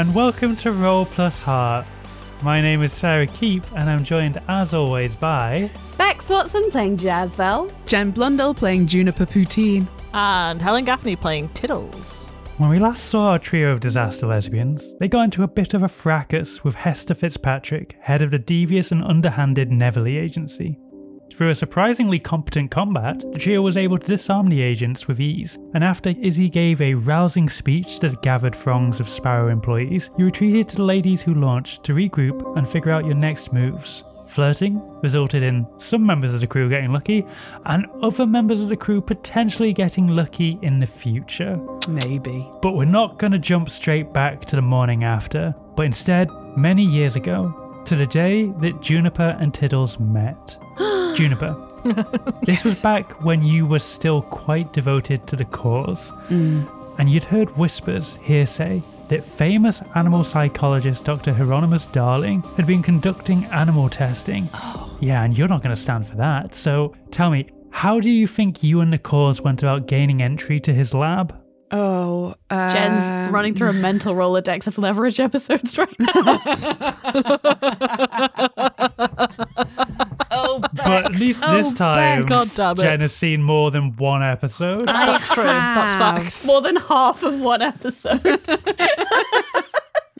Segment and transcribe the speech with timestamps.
[0.00, 1.84] Hello, and welcome to Roll Plus Heart.
[2.40, 5.70] My name is Sara Keep, and I'm joined as always by.
[5.98, 7.70] Becs Watson playing Jaz Vell.
[7.84, 9.86] Jen Blundell playing Juniper Poutine.
[10.14, 12.28] And Helen Gaffney playing Tiddles.
[12.56, 15.82] When we last saw our trio of disaster lesbians, they got into a bit of
[15.82, 20.78] a fracas with Hester Fitzpatrick, head of the devious and underhanded Neverly Agency.
[21.32, 25.58] Through a surprisingly competent combat, the trio was able to disarm the agents with ease,
[25.74, 30.68] and after Izzy gave a rousing speech that gathered throngs of Sparrow employees, you retreated
[30.68, 34.04] to the ladies who launched to regroup and figure out your next moves.
[34.26, 37.26] Flirting resulted in some members of the crew getting lucky,
[37.64, 41.58] and other members of the crew potentially getting lucky in the future.
[41.88, 42.46] Maybe.
[42.62, 46.84] But we're not going to jump straight back to the morning after, but instead, many
[46.84, 50.58] years ago, to the day that Juniper and Tiddles met.
[51.14, 51.56] Juniper,
[52.44, 57.56] this was back when you were still quite devoted to the cause, and you'd heard
[57.56, 61.32] whispers, hearsay, that famous animal psychologist Dr.
[61.34, 64.48] Hieronymus Darling had been conducting animal testing.
[65.02, 66.54] Yeah, and you're not going to stand for that.
[66.54, 70.58] So tell me, how do you think you and the cause went about gaining entry
[70.58, 71.34] to his lab?
[71.70, 76.38] Oh, uh, Jen's running through a mental Rolodex of leverage episodes right now.
[80.50, 82.82] Oh, But at least Oh, this time, God damn it.
[82.82, 84.86] Jen has seen more than one episode.
[84.86, 85.44] That's true.
[85.44, 86.46] That's facts.
[86.46, 88.20] More than half of one episode.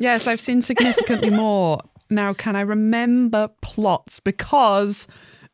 [0.03, 1.79] Yes, I've seen significantly more.
[2.09, 4.19] Now, can I remember plots?
[4.19, 5.07] Because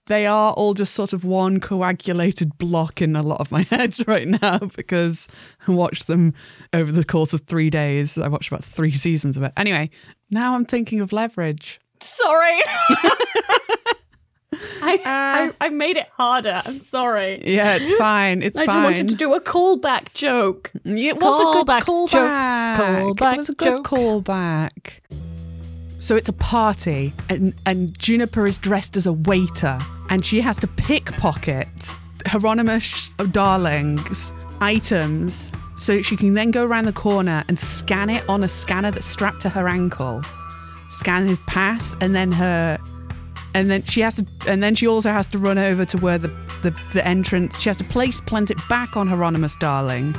[0.06, 3.96] they are all just sort of one coagulated block in a lot of my head
[4.06, 5.26] right now because
[5.66, 6.32] I watched them
[6.72, 8.16] over the course of three days.
[8.16, 9.52] I watched about three seasons of it.
[9.56, 9.90] Anyway,
[10.30, 11.80] now I'm thinking of leverage.
[12.00, 12.60] sorry.
[14.82, 16.62] I, uh, I, I made it harder.
[16.64, 17.42] I'm sorry.
[17.44, 18.42] Yeah, it's fine.
[18.42, 18.68] It's fine.
[18.68, 20.70] I just wanted to do a callback joke.
[20.84, 22.76] It was a good Callback.
[22.76, 23.86] Callback it was a good joke.
[23.86, 25.00] callback.
[25.98, 29.78] So it's a party, and, and Juniper is dressed as a waiter,
[30.08, 31.66] and she has to pickpocket
[32.26, 38.42] Hieronymus Darling's items so she can then go around the corner and scan it on
[38.44, 40.22] a scanner that's strapped to her ankle.
[40.88, 42.78] Scan his pass, and then her
[43.56, 46.18] and then she has to and then she also has to run over to where
[46.18, 46.28] the,
[46.62, 50.14] the, the entrance she has to place plant it back on Hieronymus Darling.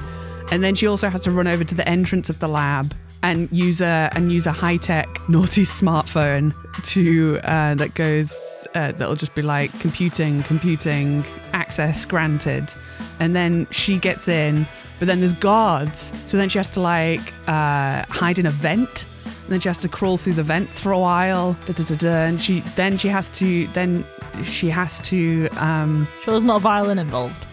[0.49, 3.47] And then she also has to run over to the entrance of the lab and
[3.51, 6.51] use a and use a high-tech naughty smartphone
[6.85, 12.73] to uh, that goes uh, that'll just be like computing computing access granted.
[13.19, 14.65] And then she gets in
[14.97, 16.11] but then there's guards.
[16.25, 19.05] So then she has to like uh, hide in a vent
[19.47, 21.55] and then she has to crawl through the vents for a while.
[21.65, 24.03] Da, da, da, and she then she has to then
[24.43, 27.45] she has to um Sure, there's not a violin involved.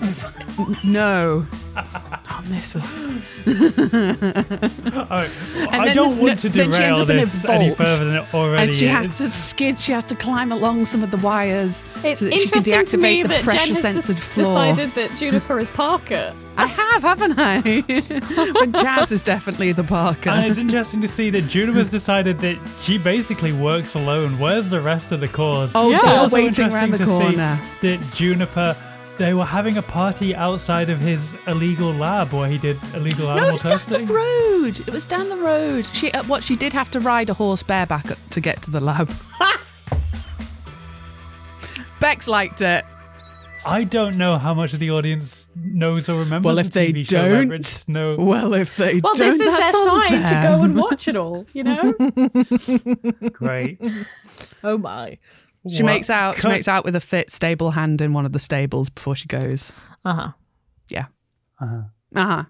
[0.84, 1.46] no.
[2.32, 2.84] Oh, this was
[4.96, 5.30] Alright,
[5.70, 7.74] I don't there's want to no- then she ends derail up in a this any
[7.74, 8.92] further than it already and she is.
[8.92, 9.78] has to skid.
[9.80, 12.84] She has to climb along some of the wires It's so that she can interesting
[12.86, 14.46] to me deactivate the that Jen pressure has censored just floor.
[14.72, 16.34] decided that Juniper is Parker.
[16.56, 17.60] I have, haven't I?
[17.62, 20.30] but Jaz is definitely the Parker.
[20.30, 24.38] And it's interesting to see that Juniper's decided that she basically works alone.
[24.38, 25.72] Where's the rest of the cause?
[25.74, 25.96] Oh, Yeah.
[25.98, 27.60] It's they're also waiting around the interesting to see corner.
[27.82, 28.76] that Juniper,
[29.20, 33.50] they were having a party outside of his illegal lab where he did illegal animal
[33.50, 34.80] No, animal it's down the road.
[34.80, 35.84] It was down the road.
[35.92, 38.80] She, uh, what she did have to ride a horse bareback to get to the
[38.80, 39.10] lab.
[42.00, 42.82] Becs liked it.
[43.66, 47.02] I don't know how much of the audience knows or remembers Well, the if they
[47.02, 50.48] show don't, No, Well, if they Well, don't, this is their that's on sign to
[50.48, 51.92] go and watch it all, you know?
[53.30, 53.78] great.
[54.64, 55.18] Oh my.
[55.68, 56.36] She Well, makes out.
[56.36, 59.14] She cut- makes out with a fit, stable hand in one of the stables before
[59.14, 59.72] she goes.
[60.04, 60.32] Uh huh.
[60.88, 61.06] Yeah.
[61.60, 61.82] Uh-huh.
[62.14, 62.44] Uh huh.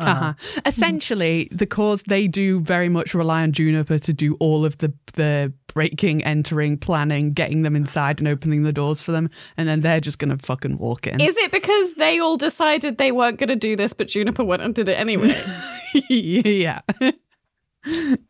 [0.00, 0.34] Uh huh.
[0.64, 4.92] Essentially, the cause they do very much rely on Juniper to do all of the
[5.14, 9.80] the breaking, entering, planning, getting them inside, and opening the doors for them, and then
[9.80, 11.20] they're just gonna fucking walk in.
[11.20, 14.62] Is it because they all decided they weren't going to do this, but Juniper went
[14.62, 15.34] and did it anyway?
[16.08, 16.80] yeah.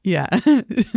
[0.02, 0.28] Yeah.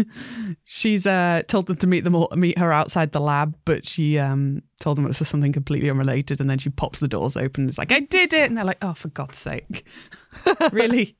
[0.63, 4.19] She's uh told them to meet them all meet her outside the lab, but she
[4.19, 7.37] um told them it was for something completely unrelated and then she pops the doors
[7.37, 9.85] open and is like, I did it and they're like, Oh for God's sake.
[10.71, 11.15] really?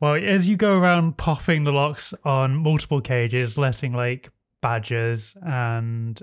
[0.00, 6.20] Well, as you go around popping the locks on multiple cages, letting like badgers and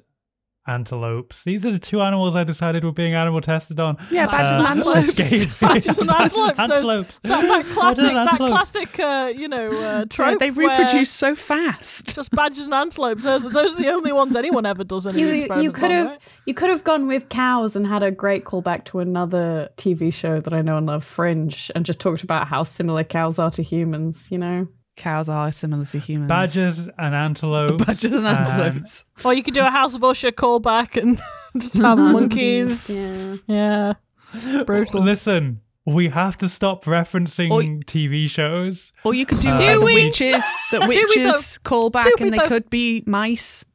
[0.68, 1.44] antelopes.
[1.44, 3.98] These are the two animals I decided were being animal tested on.
[4.12, 5.20] Yeah, badgers and Uh, antelopes.
[5.20, 6.58] escape- Badgers and antelopes.
[6.58, 7.20] those- Antelopes.
[7.24, 8.52] That, that classic, that antelopes.
[8.72, 10.40] classic, uh, you know, uh, Right, trope.
[10.40, 12.16] they where reproduce so fast.
[12.16, 13.24] Just badgers and antelopes.
[13.24, 15.92] Those those are the only ones anyone ever does any You, experiments you could on,
[15.92, 16.20] have right?
[16.46, 20.40] you could have gone with cows and had a great callback to another TV show
[20.40, 23.64] that I know and love, Fringe, and just talked about how similar cows are to
[23.64, 24.28] humans.
[24.32, 26.30] You know, Cows are similar to humans.
[26.30, 27.84] Badgers and antelopes.
[27.86, 29.04] Badgers and um, antelopes.
[29.26, 31.22] Or you could do a House of Usher callback and
[31.58, 33.08] just have monkeys.
[33.48, 33.94] Yeah.
[34.34, 34.64] Yeah.
[34.64, 35.02] Brutal.
[35.02, 38.92] Listen, we have to stop referencing Or- TV shows.
[39.04, 40.06] Or you could do, Uh, uh, the we?
[40.06, 40.44] witches.
[40.72, 42.48] The witches call back, and they though?
[42.48, 43.66] could be mice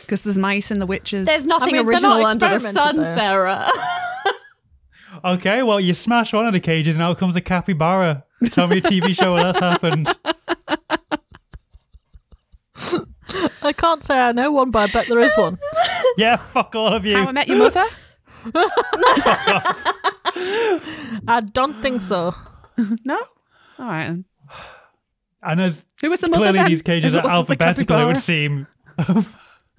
[0.00, 1.26] because there's mice in the witches.
[1.26, 3.14] There's nothing mean, original not under the sun, there.
[3.14, 3.70] Sara.
[5.24, 8.24] Okay, well, you smash one of the cages and out comes a capybara.
[8.52, 10.08] Tell me a TV show where that's happened.
[13.62, 15.58] I can't say I know one, but I bet there is one.
[16.16, 17.16] Yeah, fuck all of you.
[17.16, 17.84] How I Met Your Mother.
[21.26, 22.34] I don't think so.
[23.04, 23.18] no.
[23.78, 24.06] All right.
[24.06, 24.24] Then.
[25.42, 26.40] and as Who was the mother?
[26.42, 26.68] clearly then?
[26.70, 28.66] these cages Was are it the alphabetical, it would seem.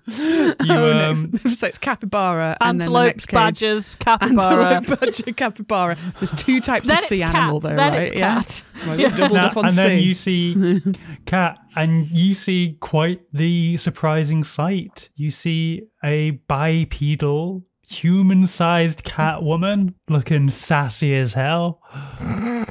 [0.07, 1.10] You, Oh, no.
[1.12, 4.75] um, so it's capybara and then the Antelopes, next badgers, capybara.
[4.75, 5.98] Antelope, badger, capybara.
[6.19, 7.36] There's two types Then of sea cat.
[7.36, 8.02] animal, though, then right?
[8.04, 8.36] it's yeah.
[8.42, 8.63] cat.
[8.86, 10.81] Well, we've doubled Now- up on and then you see
[11.25, 15.10] cat, and you see quite the surprising sight.
[15.16, 21.81] You see a bipedal, human-sized cat woman looking sassy as hell.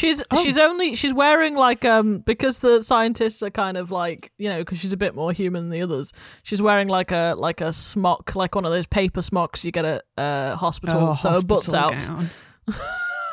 [0.00, 0.42] She's Oh.
[0.42, 4.58] she's only she's wearing like um because the scientists are kind of like you know
[4.60, 6.12] because she's a bit more human than the others.
[6.42, 9.84] She's wearing like a like a smock like one of those paper smocks you get
[9.84, 11.08] at uh, hospital.
[11.08, 12.74] Oh, so her butt's hospital out,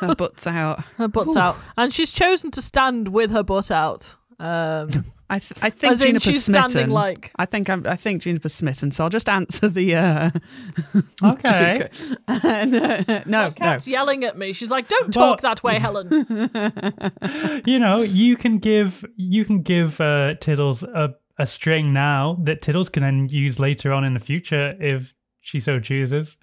[0.00, 0.84] her butt's out.
[0.98, 1.40] her butt's Ooh.
[1.40, 4.16] out, and she's chosen to stand with her butt out.
[4.38, 4.90] Um,
[5.30, 6.70] I, th- I think as in Juniper's she's smitten.
[6.70, 8.92] standing like I think I'm, I think Juniper's smitten.
[8.92, 9.94] So I'll just answer the.
[9.94, 10.30] Uh,
[11.22, 11.88] Okay.
[12.26, 13.50] and, uh, no, no.
[13.50, 14.52] cat's yelling at me.
[14.52, 16.08] She's like, "Don't Well- talk that way, Helen."
[17.66, 22.62] you know, you can give you can give uh, Tiddles a, a string now that
[22.62, 26.36] Tiddles can then use later on in the future if she so chooses.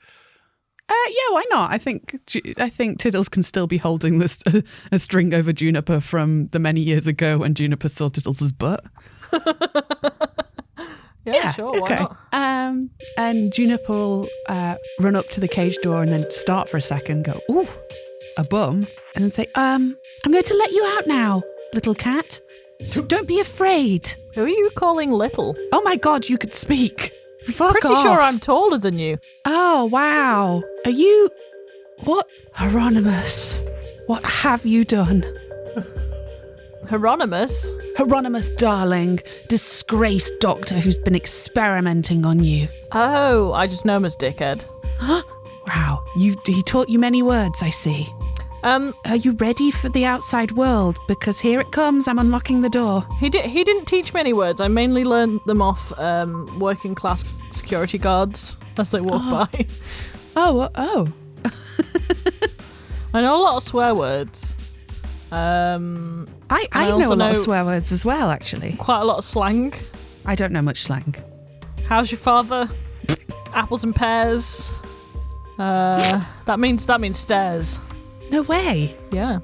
[0.87, 1.71] Uh, yeah, why not?
[1.71, 2.19] I think
[2.57, 4.43] I think Tiddles can still be holding this
[4.91, 8.83] a string over Juniper from the many years ago when Juniper saw Tiddles' butt.
[11.25, 11.99] Yeah, sure, why okay.
[11.99, 12.17] not?
[12.33, 16.77] Um, and Juniper will uh, run up to the cage door and then start for
[16.77, 17.67] a second, go, ooh,
[18.37, 21.41] a bum, and then say, um, I'm going to let you out now,
[21.73, 22.39] little cat.
[22.83, 24.15] So don't be afraid.
[24.35, 25.55] Who are you calling little?
[25.71, 27.11] Oh my god, you could speak.
[27.53, 28.01] Fuck Pretty off.
[28.03, 29.17] sure I'm taller than you.
[29.45, 30.63] Oh, wow.
[30.85, 31.29] Are you.
[32.03, 32.27] What?
[32.53, 33.59] Hieronymus.
[34.07, 35.23] What have you done?
[36.89, 37.71] Hieronymus.
[37.97, 42.67] Hieronymus, darling, disgraced doctor who's been experimenting on you.
[42.91, 44.65] Oh, I just know him as Dickhead.
[44.97, 45.21] Huh?
[45.67, 48.05] Wow, you, he taught you many words, I see.
[48.65, 50.97] Um, Are you ready for the outside world?
[51.07, 53.05] Because here it comes, I'm unlocking the door.
[53.19, 53.45] he did.
[53.45, 54.59] He didn't teach me any words.
[54.59, 59.67] I mainly learned them off um, working class security guards as they walk by.
[60.35, 61.07] Oh, oh.
[63.13, 64.57] I know a lot of swear words.
[65.31, 68.73] Um, I, I I know a lot of swear words as well, actually.
[68.73, 69.75] quite a lot of slang.
[70.25, 71.13] I don't know much slang.
[71.87, 72.67] How's your father?
[73.53, 74.71] Apples and pears.
[75.59, 77.79] Uh, that means that means stairs.
[78.31, 78.95] No way.
[79.11, 79.39] Yeah.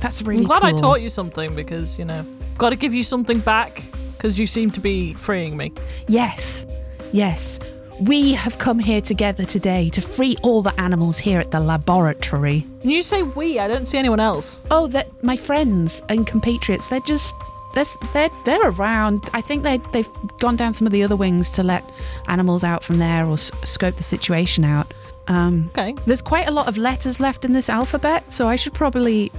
[0.00, 2.24] That's really I'm glad I taught you something because you know,
[2.58, 3.82] got to give you something back
[4.16, 5.72] because you seem to be freeing me.
[6.08, 6.66] Yes,
[7.12, 7.58] yes.
[7.98, 12.66] We have come here together today to free all the animals here at the laboratory.
[12.82, 13.58] And you say we.
[13.58, 14.60] I don't see anyone else.
[14.70, 17.34] Oh, that my friends and compatriots, they're just
[17.74, 19.30] they're, they're, they're around.
[19.32, 20.08] I think they they've
[20.40, 21.82] gone down some of the other wings to let
[22.28, 24.92] animals out from there or s- scope the situation out.
[25.28, 25.94] Um, Okay.
[26.06, 29.32] there's quite a lot of letters left in this alphabet, so I should probably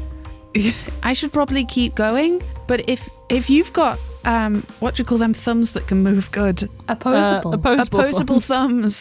[1.04, 2.42] I should probably keep going.
[2.68, 6.30] But if if you've got um, what do you call them thumbs that can move
[6.32, 7.52] good, Opposable.
[7.52, 8.48] Uh, opposable, opposable thumbs.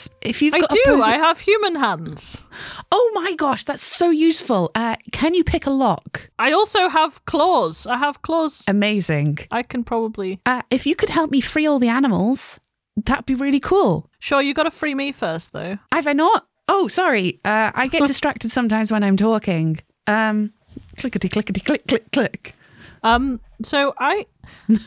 [0.07, 0.11] thumbs.
[0.21, 0.83] If you've I got do.
[0.87, 2.45] opposi- I have human hands.
[2.93, 4.71] oh my gosh, that's so useful.
[4.77, 6.31] Uh, can you pick a lock?
[6.39, 7.89] I also have claws.
[7.89, 8.63] I have claws.
[8.69, 9.39] Amazing.
[9.51, 10.41] I can probably.
[10.47, 12.61] Uh, if you could help me free all the animals,
[12.97, 14.09] that'd be really cool.
[14.21, 15.79] Sure, you got to free me first, though.
[15.91, 16.47] Have I not?
[16.69, 17.41] Oh, sorry.
[17.45, 19.79] Uh, I get distracted sometimes when I'm talking.
[20.07, 20.53] Um,
[20.97, 22.55] clickety clickety click click click.
[23.03, 23.41] Um.
[23.63, 24.27] So I.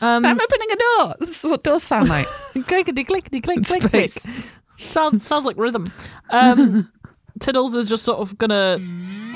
[0.24, 1.14] I'm opening a door.
[1.20, 2.26] This is what doors sound like.
[2.66, 4.10] clickety clickety click click click.
[4.78, 5.92] Sounds sounds like rhythm.
[6.30, 6.90] Um.
[7.40, 8.76] Tiddles is just sort of gonna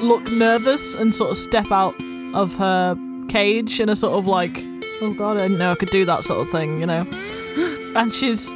[0.03, 1.95] look nervous and sort of step out
[2.35, 2.97] of her
[3.29, 4.59] cage in a sort of like,
[5.01, 7.07] oh god, I didn't know I could do that sort of thing, you know.
[7.97, 8.53] And she's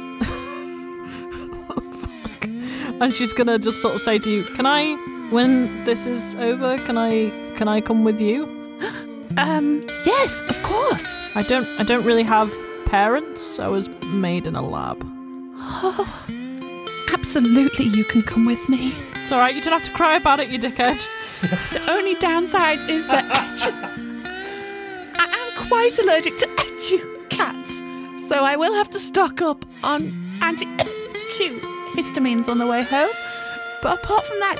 [3.01, 4.95] and she's gonna just sort of say to you, "Can I,
[5.31, 8.47] when this is over, can I, can I come with you?
[9.37, 11.15] Um, yes, of course.
[11.35, 12.51] I don't, I don't really have
[12.85, 13.59] parents.
[13.59, 14.97] I was made in a lab.
[15.55, 16.25] Oh,
[17.13, 18.91] absolutely, you can come with me.
[19.21, 19.53] It's all right.
[19.55, 21.07] You don't have to cry about it, you dickhead.
[21.41, 23.25] The only downside is that
[25.15, 27.83] I am quite allergic to echu cats,
[28.27, 30.65] so I will have to stock up on anti
[31.99, 33.09] histamines on the way home.
[33.81, 34.57] But apart from that,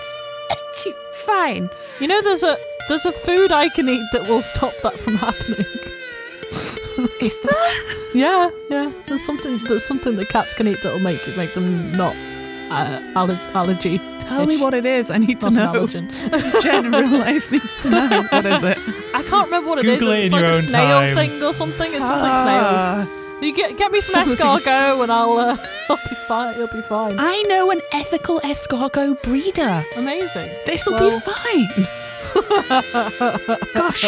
[0.52, 0.88] it's
[1.26, 1.70] fine.
[2.00, 5.16] You know, there's a, there's a food I can eat that will stop that from
[5.28, 5.66] happening.
[7.22, 7.72] Is there?
[8.14, 8.92] Yeah, yeah.
[9.08, 12.16] There's something, there's something that cats can eat that will make make them not
[12.72, 14.00] uh, aller- allergy.
[14.20, 15.10] Tell me what it is.
[15.12, 15.88] I need to Not an know.
[15.88, 16.62] allergen.
[16.62, 18.24] Jen in real life needs to know.
[18.32, 18.78] What is it?
[19.14, 20.00] I can't remember what it is.
[20.00, 21.16] Google it It's in like your a own snail time.
[21.16, 21.94] thing or something.
[21.94, 23.10] It's something snails.
[23.42, 24.60] You get get me some Sorry.
[24.60, 25.58] escargot and I'll uh,
[25.90, 26.56] I'll be fine.
[26.56, 27.16] It'll be fine.
[27.18, 29.86] I know an ethical escargot breeder.
[29.96, 30.50] Amazing.
[30.66, 31.88] This'll Well- be fine.
[33.74, 34.06] Gosh,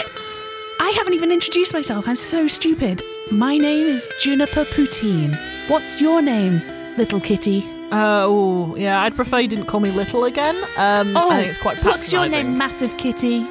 [0.79, 2.07] I haven't even introduced myself.
[2.07, 3.01] I'm so stupid.
[3.31, 5.37] My name is Juniper Poutine.
[5.69, 6.61] What's your name,
[6.97, 7.63] little kitty?
[7.91, 9.01] Uh, oh, yeah.
[9.01, 10.55] I'd prefer you didn't call me little again.
[10.77, 13.45] Um, I think it's quite Oh, what's your name, massive kitty?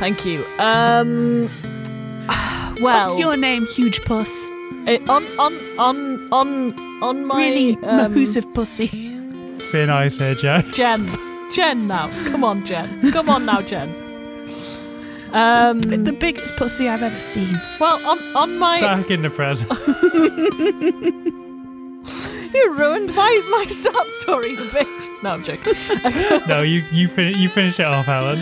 [0.00, 0.44] Thank you.
[0.58, 1.48] Um,
[2.80, 4.50] well, What's your name, huge puss?
[4.86, 8.86] It, on on on on on my really um, mahoosive pussy.
[9.70, 10.64] Thin ice here, Jen.
[10.72, 11.06] Jen,
[11.52, 13.94] Jen, now, come on, Jen, come on now, Jen.
[15.32, 17.60] Um, the biggest pussy I've ever seen.
[17.78, 19.70] well, on on my Back in the present.
[22.52, 25.22] You ruined my, my start story, you bitch.
[25.22, 25.74] No, I'm joking.
[26.48, 28.38] no, you you, fin- you finish it off, Helen.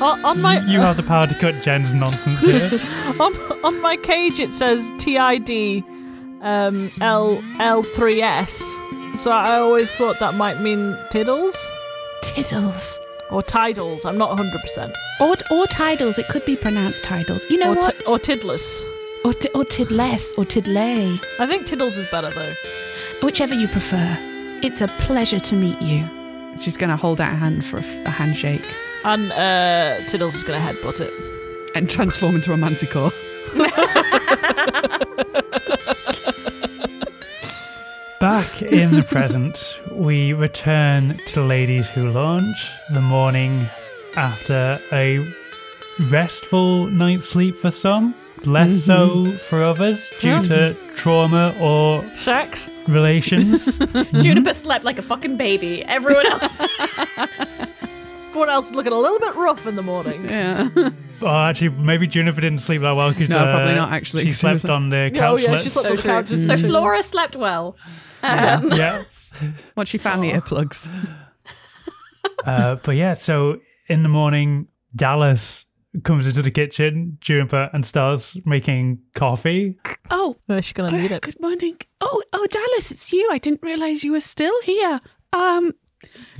[0.00, 2.70] On, on my you have the power to cut Jen's nonsense here.
[3.20, 5.84] on on my cage it says TID
[6.40, 9.16] um, L L3S.
[9.16, 11.56] So I always thought that might mean tiddles
[12.22, 12.98] Tiddles.
[13.30, 14.04] or tidals.
[14.04, 14.92] I'm not 100%.
[15.20, 16.18] Or, or tidals.
[16.18, 17.46] It could be pronounced tidals.
[17.50, 17.98] You know Or, what?
[17.98, 18.84] ti- or tiddless.
[19.24, 21.18] or, ti- or tidless or tidlay.
[21.38, 22.54] I think tiddles is better though.
[23.22, 24.16] Whichever you prefer.
[24.62, 26.08] It's a pleasure to meet you.
[26.58, 28.64] She's going to hold out a hand for a, f- a handshake
[29.04, 31.12] And uh, tiddles is going to headbutt it.
[31.74, 33.12] and transform into a manticore.
[38.20, 43.68] Back in the present, we return to the ladies who launch the morning
[44.16, 45.24] after a
[46.10, 52.68] restful night's sleep for some, less so for others due to trauma or Sex?
[52.88, 53.78] relations.
[54.20, 55.84] Juniper slept like a fucking baby.
[55.84, 56.60] Everyone else.
[58.38, 60.24] Everyone else is looking a little bit rough in the morning.
[60.28, 60.68] Yeah.
[61.22, 64.38] oh, actually, maybe Juniper didn't sleep that well because No, probably not, actually, She 'cause
[64.38, 65.42] she was- slept on the Yeah, oh couch.
[65.42, 66.36] yeah, she slept on the true.
[66.36, 66.46] couch.
[66.46, 67.76] so Flora slept well.
[68.22, 69.02] Um, yeah.
[69.76, 70.88] Once she found the earplugs.
[72.44, 75.66] Uh, but yeah, so in the morning, Dallas
[76.04, 79.76] comes into the kitchen, Juniper, and starts making coffee.
[80.10, 81.20] Oh, Yeah, she's going to need it.
[81.22, 81.76] good morning.
[82.00, 83.28] Oh, oh, Dallas, it's you.
[83.32, 85.00] I didn't realize you were still here.
[85.32, 85.72] Um,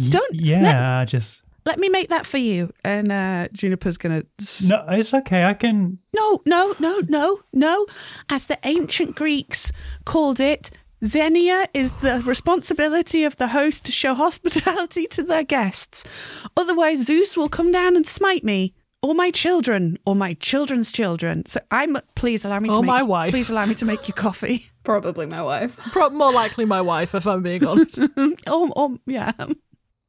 [0.08, 2.72] don't Yeah, just let me make that for you.
[2.84, 4.22] And uh, Juniper's gonna.
[4.68, 5.44] no, it's okay.
[5.44, 5.98] I can.
[6.14, 7.86] No, no, no, no, no.
[8.28, 9.70] As the ancient Greeks
[10.04, 10.70] called it,
[11.04, 16.04] Xenia is the responsibility of the host to show hospitality to their guests.
[16.56, 18.74] Otherwise, Zeus will come down and smite me.
[19.00, 21.46] Or my children, or my children's children.
[21.46, 21.98] So I'm.
[22.16, 22.88] Please allow me to Or make.
[22.88, 23.30] my wife.
[23.30, 24.64] Please allow me to make you coffee.
[24.82, 25.76] Probably my wife.
[25.92, 28.00] Pro- more likely my wife, if I'm being honest.
[28.16, 29.30] or, or yeah.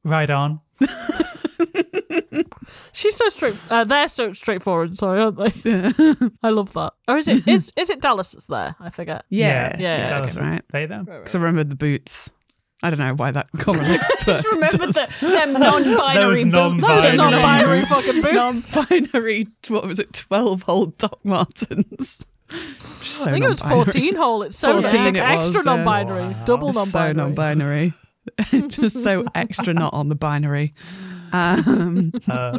[0.04, 0.62] Right on.
[2.94, 3.56] She's so straight.
[3.70, 4.96] Uh, they're so straightforward.
[4.98, 5.54] Sorry, aren't they?
[6.44, 6.94] I love that.
[7.08, 7.48] Or is it?
[7.48, 8.76] Is is it Dallas that's there?
[8.80, 9.26] I forget.
[9.30, 9.76] Yeah.
[9.80, 10.62] Yeah, yeah, Dallas okay, right.
[10.72, 11.06] They them.
[11.06, 12.30] Because I remember the boots.
[12.82, 15.20] I don't know why that correlates, but Remember it does.
[15.20, 16.54] the, them non-binary Those boots.
[16.54, 18.76] non-binary Those non-binary fucking boots.
[18.76, 19.48] non-binary.
[19.68, 20.14] What was it?
[20.14, 22.20] Twelve hole Doc Martens.
[22.50, 24.42] So I think it was 14 hole.
[24.44, 25.76] It's so 14 it's it extra was, yeah.
[25.76, 26.44] non-binary, Wow.
[26.46, 27.94] double It's So non-binary.
[28.38, 28.70] Non-binary.
[28.70, 30.74] Just so extra not on the binary.
[31.32, 32.58] Um, Uh,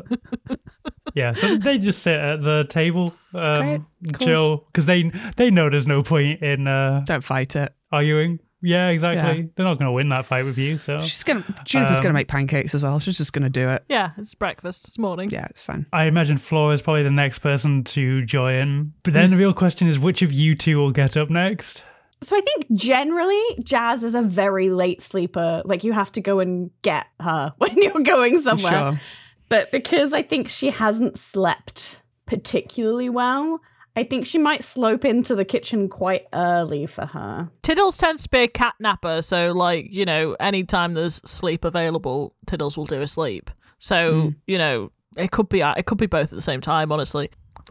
[1.15, 4.27] yeah, so they just sit at the table, um, cool.
[4.27, 7.73] chill, because they they know there's no point in uh, don't fight it.
[7.91, 8.39] arguing.
[8.63, 9.39] Yeah, exactly.
[9.41, 9.47] Yeah.
[9.57, 10.77] They're not going to win that fight with you.
[10.77, 11.43] So She's gonna.
[11.65, 13.01] Juniper's Um, gonna make pancakes as well.
[13.01, 13.85] She's just gonna do it.
[13.89, 14.87] yeah, it's breakfast.
[14.87, 15.31] It's morning.
[15.31, 15.87] Yeah, it's fine.
[15.95, 18.93] I imagine Flora is probably the next person to join.
[19.03, 21.85] But then the real question is, which of you two will get up next?
[22.23, 25.63] So I think generally Jaz is a very late sleeper.
[25.65, 28.73] Like you have to go and get her when you're going somewhere.
[28.73, 29.01] Sure.
[29.49, 33.61] But because I think she hasn't slept particularly well,
[33.97, 37.51] I think she might slope into the kitchen quite early for her.
[37.63, 42.35] Tiddles tends to be a cat napper, so like you know, anytime there's sleep available,
[42.47, 43.51] Tiddles will do a sleep.
[43.79, 44.29] So hmm.
[44.47, 46.93] you know, it could be it could be both at the same time.
[46.93, 47.31] Honestly,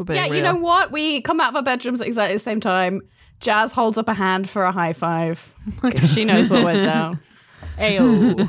[0.09, 0.91] Yeah, you know what?
[0.91, 3.01] We come out of our bedrooms at exactly the same time.
[3.39, 5.53] Jaz holds up a hand for a high five.
[5.81, 7.19] 'cause she knows what went down.
[7.77, 8.47] Ayo.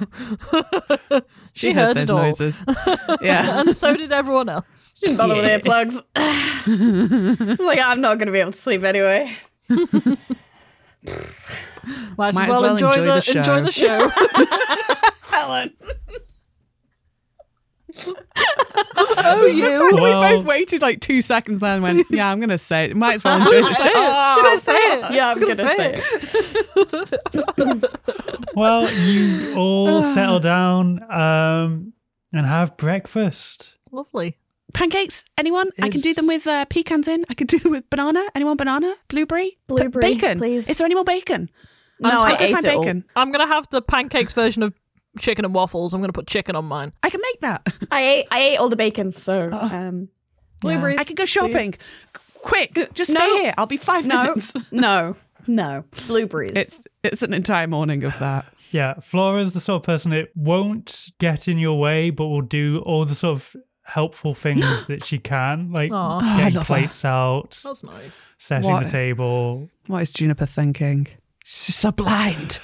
[1.52, 2.64] she, heard, those it all, noises.
[3.22, 3.60] yeah.
[3.60, 4.92] and so did everyone else.
[4.94, 5.42] Didn't bother Yeah.
[5.56, 6.02] with earplugs.
[7.52, 9.32] it's like I'm not going to be able to sleep anyway.
[9.68, 10.18] Might,
[12.34, 14.08] Might as well, enjoy, enjoy the, the enjoy the show.
[15.22, 15.72] Helen.
[19.38, 19.94] Oh, you.
[19.94, 22.84] we Well- both waited like two seconds then and went, yeah, I'm going to say
[22.86, 22.96] it.
[22.96, 23.88] Might as well enjoy the Say show.
[23.90, 24.34] it.
[24.34, 25.12] Should I say it?
[25.12, 25.94] Yeah, I'm Gonna going to say
[26.84, 27.90] it.
[28.54, 31.92] Well, you all settle down um,
[32.32, 33.76] and have breakfast.
[33.92, 34.36] Lovely.
[34.74, 35.24] Pancakes?
[35.38, 35.70] Anyone?
[35.80, 37.24] I can do them with uh, pecans in.
[37.30, 38.24] I can do them with banana.
[38.34, 38.94] Anyone banana?
[39.08, 39.50] Blueberry?
[39.50, 40.38] B- Blueberry, bacon.
[40.38, 40.68] please.
[40.68, 41.48] Is there any more bacon?
[42.00, 42.82] No, Let's I go ate find it all.
[42.82, 43.04] bacon.
[43.16, 44.74] I'm gonna have the pancakes version of
[45.18, 45.92] chicken and waffles.
[45.94, 46.92] I'm gonna put chicken on mine.
[47.02, 47.66] I can make that.
[47.90, 50.08] I ate I ate all the bacon, so um,
[50.60, 50.98] blueberries.
[50.98, 51.74] I could go shopping.
[52.42, 53.36] Quick, just stay No.
[53.42, 53.54] here.
[53.58, 54.52] I'll be five No, minutes.
[54.70, 55.84] no, no.
[56.06, 56.52] Blueberries.
[56.54, 58.46] It's it's an entire morning of that.
[58.70, 62.78] Yeah, Flora's the sort of person that won't get in your way, but will do
[62.86, 66.16] all the sort of helpful things that she can, like Aw.
[66.16, 66.74] Oh, I getting love her.
[66.76, 68.30] plates out, That's nice.
[68.38, 68.84] setting What?
[68.84, 69.68] the table.
[69.88, 71.08] What is Juniper thinking?
[71.44, 72.60] She's so blind.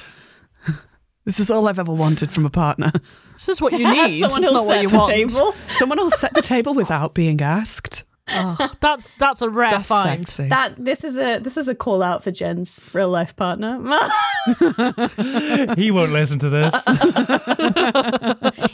[1.26, 2.90] This is all I've ever wanted from a partner.
[3.34, 4.20] This is what you need.
[4.22, 5.12] Someone it's who'll not what set you the want.
[5.12, 5.54] table.
[5.68, 8.04] Someone will set the table without being asked.
[8.28, 10.26] Oh, that's that's a rare Just find.
[10.26, 10.48] sexy.
[10.48, 13.78] That this is a this is a call out for Jen's real life partner.
[15.76, 16.72] He won't listen to this.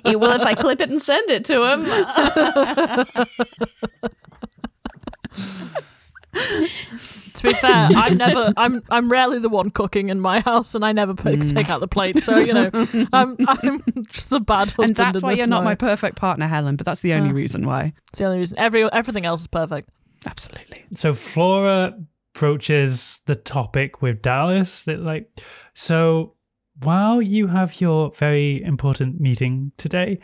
[0.04, 1.84] he will if I clip it and send it to him.
[7.42, 8.52] To be fair, I never.
[8.56, 11.56] I'm I'm rarely the one cooking in my house, and I never pick, Mm.
[11.56, 12.18] take out the plate.
[12.20, 12.70] So you know,
[13.12, 14.88] I'm I'm just a bad husband.
[14.90, 17.30] and that's in why this you're not my perfect partner, Helen, but that's the only
[17.30, 17.34] Uh.
[17.34, 17.92] reason why.
[18.10, 18.58] It's the only reason.
[18.58, 19.90] Every everything else is perfect.
[20.26, 20.84] Absolutely.
[20.92, 21.94] so Flora
[22.34, 25.28] approaches the topic with Dallas that like
[25.74, 26.34] so
[26.80, 30.18] while you have your very important meeting today,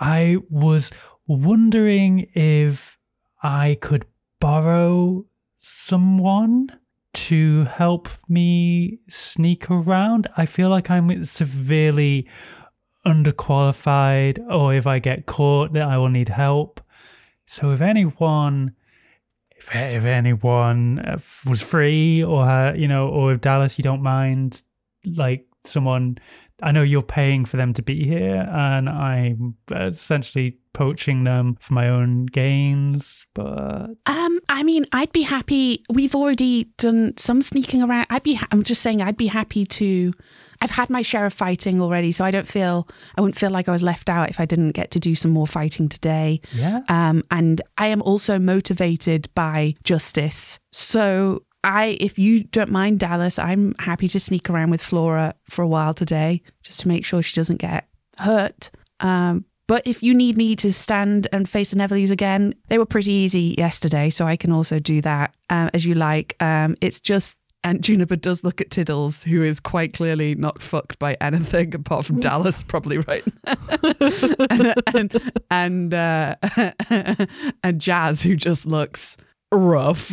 [0.00, 0.90] I was
[1.26, 2.98] wondering if
[3.42, 4.04] I could
[4.40, 5.24] borrow
[5.62, 6.68] someone
[7.14, 10.26] to help me sneak around.
[10.36, 12.28] I feel like I'm severely
[13.06, 16.80] underqualified or if I get caught that I will need help.
[17.46, 18.74] So if anyone
[19.50, 24.62] if, if anyone uh, was free or you know or if dallas you don't mind
[25.04, 26.18] like someone
[26.62, 31.74] i know you're paying for them to be here and i'm essentially poaching them for
[31.74, 35.82] my own gains but Um, I mean, I'd be happy.
[35.90, 38.06] We've already done some sneaking around.
[38.10, 38.34] I'd be.
[38.34, 40.12] Ha- I'm just saying, I'd be happy to.
[40.62, 42.88] I've had my share of fighting already, so I don't feel.
[43.16, 45.30] I wouldn't feel like I was left out if I didn't get to do some
[45.30, 46.40] more fighting today.
[46.54, 50.58] yeah Um, and I am also motivated by justice.
[50.72, 55.62] So I, if you don't mind, Dallas, I'm happy to sneak around with Flora for
[55.62, 58.70] a while today, just to make sure she doesn't get hurt.
[59.00, 62.86] Um, but if you need me to stand and face the Neverleys again, they were
[62.86, 66.36] pretty easy yesterday, so I can also do that um, as you like.
[66.40, 67.36] Um, it's just.
[67.64, 72.04] And Juniper does look at Tiddles, who is quite clearly not fucked by anything apart
[72.04, 73.22] from Dallas, probably right
[74.50, 76.34] and and and, uh,
[77.62, 79.16] and Jaz, who just looks
[79.52, 80.10] rough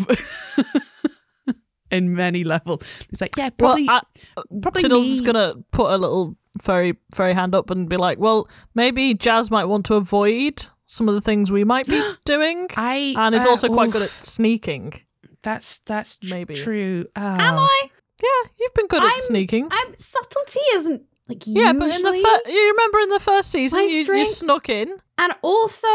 [1.91, 2.81] in many levels.
[3.11, 4.01] It's like, yeah, probably, well,
[4.37, 5.11] I, probably Tiddles me.
[5.13, 9.49] is gonna put a little furry furry hand up and be like, "Well, maybe Jaz
[9.51, 13.45] might want to avoid some of the things we might be doing." I and is
[13.45, 14.93] uh, also quite oh, good at sneaking.
[15.43, 16.55] That's that's Maybe.
[16.55, 17.05] true.
[17.15, 17.61] Am Oh.
[17.63, 17.89] I?
[18.21, 19.69] Yeah, you've been good I'm- at sneaking.
[19.71, 21.61] I'm subtlety isn't like you.
[21.61, 24.97] yeah, but in the fir- you remember in the first season, you, you snuck in.
[25.17, 25.87] and also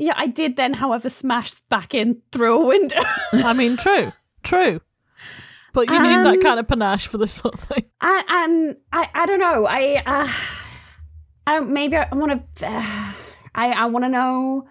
[0.00, 3.00] yeah, I did then, however, smash back in through a window.
[3.32, 4.12] I mean, true,
[4.44, 4.80] true.
[5.78, 7.84] But you need that Um, kind of panache for this sort of thing.
[8.00, 9.64] and, and I, I don't know.
[9.64, 10.28] I, uh,
[11.46, 11.70] I don't.
[11.70, 12.66] Maybe I want to.
[12.66, 13.12] Uh,
[13.54, 14.66] I, I want to know.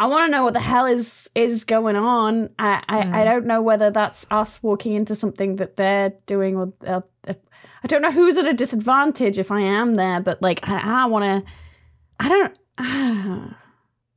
[0.00, 2.50] I want to know what the hell is is going on.
[2.58, 6.72] I, I, I don't know whether that's us walking into something that they're doing, or
[6.84, 7.36] uh, if,
[7.84, 10.20] I don't know who's at a disadvantage if I am there.
[10.20, 11.52] But like, I, I want to.
[12.18, 13.54] I don't.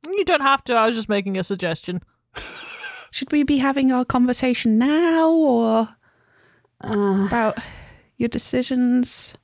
[0.06, 0.74] You don't have to.
[0.74, 2.02] I was just making a suggestion.
[3.14, 5.88] Should we be having our conversation now, or
[6.82, 7.58] Uh, about
[8.16, 9.36] your decisions,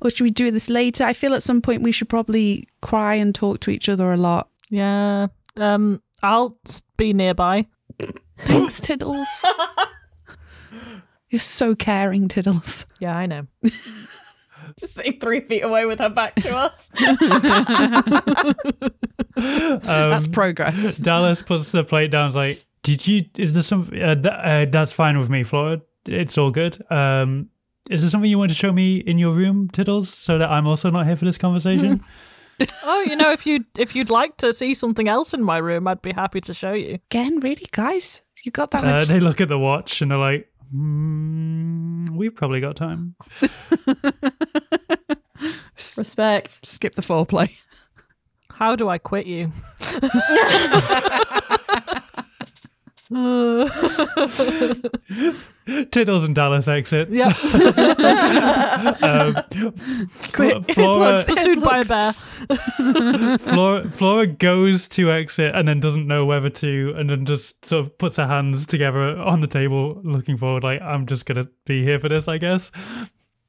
[0.00, 1.02] or should we do this later?
[1.02, 4.16] I feel at some point we should probably cry and talk to each other a
[4.16, 4.48] lot.
[4.70, 5.26] Yeah.
[5.56, 6.56] Um, I'll
[6.96, 7.66] be nearby.
[8.38, 9.26] Thanks, Tiddles.
[11.28, 12.86] You're so caring, Tiddles.
[13.00, 13.48] Yeah, I know.
[14.78, 16.92] Just sitting three feet away with her back to us.
[19.82, 20.96] That's progress.
[20.96, 22.28] Dallas puts the plate down.
[22.28, 23.24] Is like, did you?
[23.36, 23.82] Is there some?
[23.82, 25.80] Uh, th- uh, that's fine with me, Flora.
[26.06, 26.84] It's all good.
[26.90, 27.50] Um,
[27.90, 30.66] is there something you want to show me in your room, Tiddles, so that I'm
[30.66, 32.04] also not here for this conversation?
[32.84, 35.86] Oh, you know, if you if you'd like to see something else in my room,
[35.86, 36.94] I'd be happy to show you.
[37.10, 38.22] Again, really, guys?
[38.44, 39.08] You got that uh, much?
[39.08, 43.14] they look at the watch and they're like, mm, "We've probably got time."
[45.98, 46.66] Respect.
[46.66, 47.50] Skip the foreplay.
[48.56, 49.52] How do I quit you?
[55.90, 57.10] Tiddles and Dallas exit.
[57.10, 57.32] Yeah.
[58.76, 59.34] Um,
[60.08, 62.12] Flo- Flora, Pursued by a bear.
[63.38, 67.84] Flora, Flora goes to exit and then doesn't know whether to, and then just sort
[67.86, 70.62] of puts her hands together on the table, looking forward.
[70.64, 72.70] Like, I'm just gonna be here for this, I guess.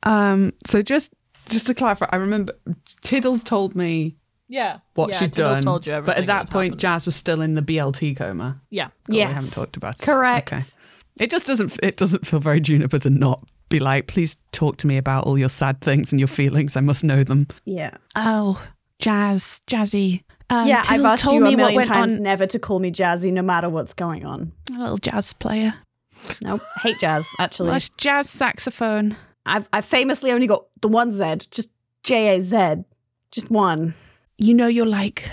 [0.03, 1.13] Um, so just
[1.49, 2.53] just to clarify, I remember
[3.01, 4.15] Tiddles told me
[4.49, 4.79] Yeah.
[4.93, 7.01] what yeah, she'd Tiddles done, Told you but at that had point, happened.
[7.01, 8.61] Jaz was still in the BLT coma.
[8.69, 8.89] yeah.
[9.09, 9.27] Yeah.
[9.27, 10.05] we haven't talked about it.
[10.05, 10.53] Correct.
[10.53, 10.63] Okay.
[11.19, 11.77] It just doesn't.
[11.81, 15.37] It doesn't feel very Juniper to not be like, please talk to me about all
[15.37, 16.77] your sad things and your feelings.
[16.77, 17.47] I must know them.
[17.65, 17.91] Yeah.
[18.15, 18.63] Oh,
[19.01, 20.23] Jaz, Jazzy.
[20.49, 22.23] Um, yeah, I've asked told you a million times on.
[22.23, 24.53] never to call me Jazzy no matter what's going on.
[24.73, 25.73] A little jazz player.
[26.41, 26.61] Nope.
[26.81, 27.69] Hate jazz, actually.
[27.69, 29.17] Well, jazz saxophone.
[29.45, 31.71] I've I've famously only got the one Z, just
[32.03, 32.85] J A Z.
[33.31, 33.93] Just one.
[34.39, 35.31] You know you're like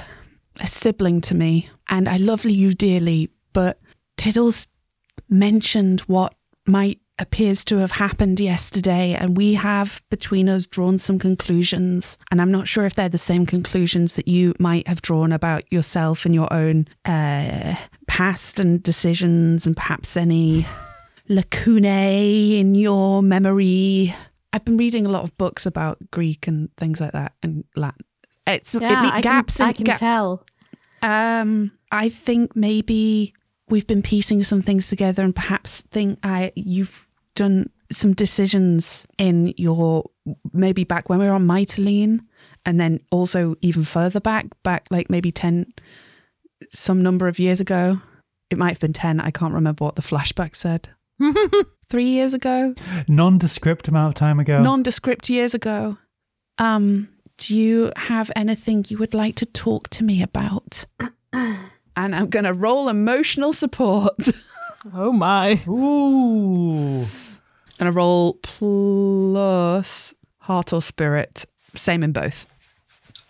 [0.61, 3.29] a sibling to me, and I love you dearly.
[3.53, 3.79] But
[4.17, 4.67] Tiddles
[5.29, 6.35] mentioned what
[6.67, 12.17] might appears to have happened yesterday, and we have between us drawn some conclusions.
[12.31, 15.71] And I'm not sure if they're the same conclusions that you might have drawn about
[15.71, 20.67] yourself and your own uh, past and decisions, and perhaps any
[21.29, 24.15] lacunae in your memory.
[24.55, 28.07] I've been reading a lot of books about Greek and things like that, and Latin.
[28.47, 30.45] It's it Yeah, me- I gaps can, I can ga- tell.
[31.03, 33.33] um, I think maybe
[33.69, 39.55] we've been piecing some things together, and perhaps think I you've done some decisions in
[39.57, 40.05] your
[40.53, 42.21] maybe back when we were on Mytilene,
[42.67, 45.73] and then also even further back, back like maybe ten,
[46.71, 48.01] some number of years ago.
[48.51, 49.21] It might have been ten.
[49.21, 50.91] I can't remember what the flashback said.
[51.89, 52.75] Three years ago,
[53.09, 54.63] Nondescript amount of time ago.
[54.63, 55.97] nondescript years ago.
[56.59, 60.85] Um, do you have anything you would like to talk to me about?
[61.33, 64.15] and I'm going to roll emotional support.
[64.95, 65.63] Oh my.
[65.67, 67.07] Ooh.
[67.81, 71.47] and I roll plus heart or spirit.
[71.75, 72.45] Same in both.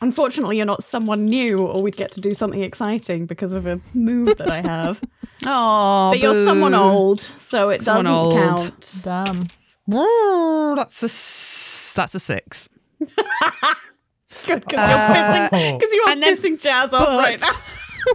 [0.01, 3.81] Unfortunately, you're not someone new, or we'd get to do something exciting because of a
[3.95, 5.01] move that I have.
[5.47, 8.35] Oh, but you're someone old, so it Someone doesn't old.
[8.35, 8.97] count.
[9.05, 10.75] Damn.
[10.75, 12.69] That's a s- that's a six.
[14.46, 17.48] Good, because you're pissing, because you are then- pissing Jaz off right now.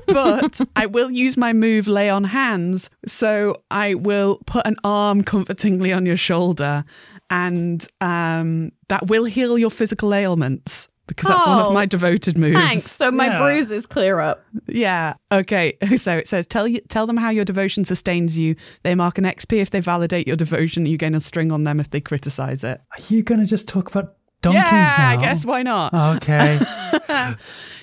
[0.07, 2.89] but I will use my move lay on hands.
[3.07, 6.85] So I will put an arm comfortingly on your shoulder
[7.31, 12.37] and um, that will heal your physical ailments because that's one of Oh, my devoted
[12.37, 12.55] moves.
[12.55, 12.83] Thanks.
[12.83, 13.39] So my Yeah.
[13.41, 14.45] bruises clear up.
[14.67, 15.15] Yeah.
[15.31, 15.75] Okay.
[15.97, 18.55] So it says tell you tell them how your devotion sustains you.
[18.83, 20.85] They mark an XP if they validate your devotion.
[20.85, 22.79] You gain a string on them if they criticize it.
[22.95, 25.09] Are you gonna just talk about donkeys yeah, now?
[25.09, 25.93] I guess why not?
[26.17, 26.59] Okay.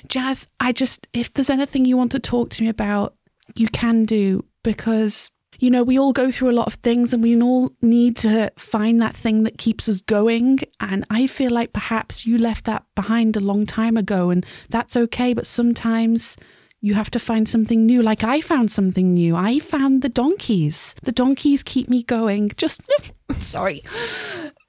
[0.09, 3.15] Jaz, I just, if there's anything you want to talk to me about,
[3.55, 7.23] you can do because, you know, we all go through a lot of things and
[7.23, 10.61] we all need to find that thing that keeps us going.
[10.81, 14.97] And I feel like perhaps you left that behind a long time ago and that's
[14.97, 15.35] okay.
[15.35, 16.37] But sometimes
[16.81, 18.03] you have to find something new.
[18.03, 19.35] Like I found something new.
[19.35, 20.95] I found the donkeys.
[21.03, 22.53] The donkeys keep me going.
[22.57, 22.83] Just,
[23.41, 23.83] sorry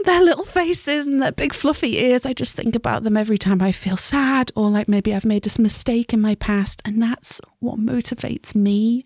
[0.04, 2.26] their little faces and their big fluffy ears.
[2.26, 5.48] I just think about them every time I feel sad or like maybe I've made
[5.48, 6.82] a mistake in my past.
[6.86, 9.06] And that's what motivates me.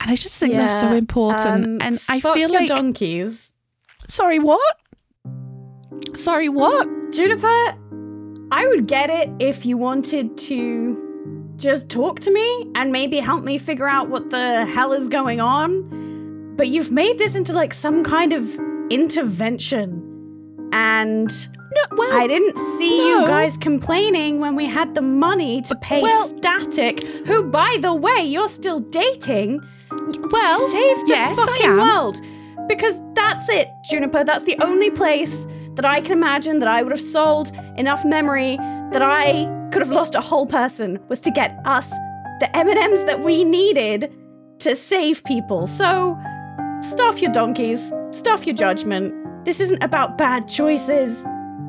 [0.00, 1.64] And I just think they're so important.
[1.64, 2.68] um, and I feel like.
[2.68, 3.54] donkeys.
[4.08, 4.76] sorry, what?
[6.14, 6.86] Sorry, what?
[7.12, 7.74] Juniper,
[8.52, 11.02] I would get it if you wanted to
[11.56, 15.40] just talk to me and maybe help me figure out what the hell is going
[15.40, 16.54] on.
[16.56, 18.58] But you've made this into like some kind of
[18.90, 20.12] intervention.
[20.72, 23.20] And No, well, I didn't see no.
[23.20, 27.94] you guys complaining when we had the money to pay well- Static, who, by the
[27.94, 29.60] way, you're still dating.
[30.30, 32.20] well, Save the yes, fucking world.
[32.68, 34.24] Because that's it, Juniper.
[34.24, 38.56] That's the only place that I can imagine that I would have sold enough memory
[38.92, 41.90] that I could have lost a whole person was to get us
[42.40, 44.12] the M&Ms that we needed
[44.60, 45.66] to save people.
[45.66, 46.18] So,
[46.82, 49.14] stuff your donkeys, stuff your judgment.
[49.44, 51.24] This isn't about bad choices.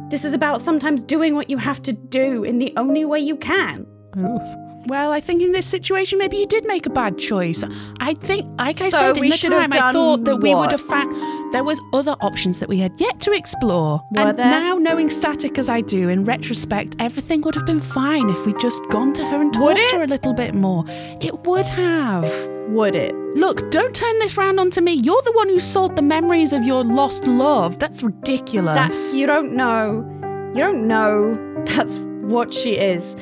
[0.09, 3.35] This is about sometimes doing what you have to do in the only way you
[3.35, 3.85] can.
[4.17, 4.41] Oof.
[4.87, 7.61] Well, I think in this situation, maybe you did make a bad choice.
[7.99, 10.37] I think, like I So said in we the should have time, I thought that
[10.37, 14.01] we would have found there was other options that we had yet to explore.
[14.11, 14.49] Were and there?
[14.49, 18.59] now, knowing Static as I do, in retrospect, everything would have been fine if we'd
[18.59, 20.85] just gone to her and talked to her a little bit more.
[21.19, 22.56] It would have.
[22.69, 23.15] Would it?
[23.35, 24.93] Look, don't turn this round onto me.
[24.93, 27.79] You're the one who sold the memories of your lost love.
[27.79, 28.75] That's ridiculous.
[29.11, 30.05] That you don't know.
[30.53, 33.15] You don't know that's what she is.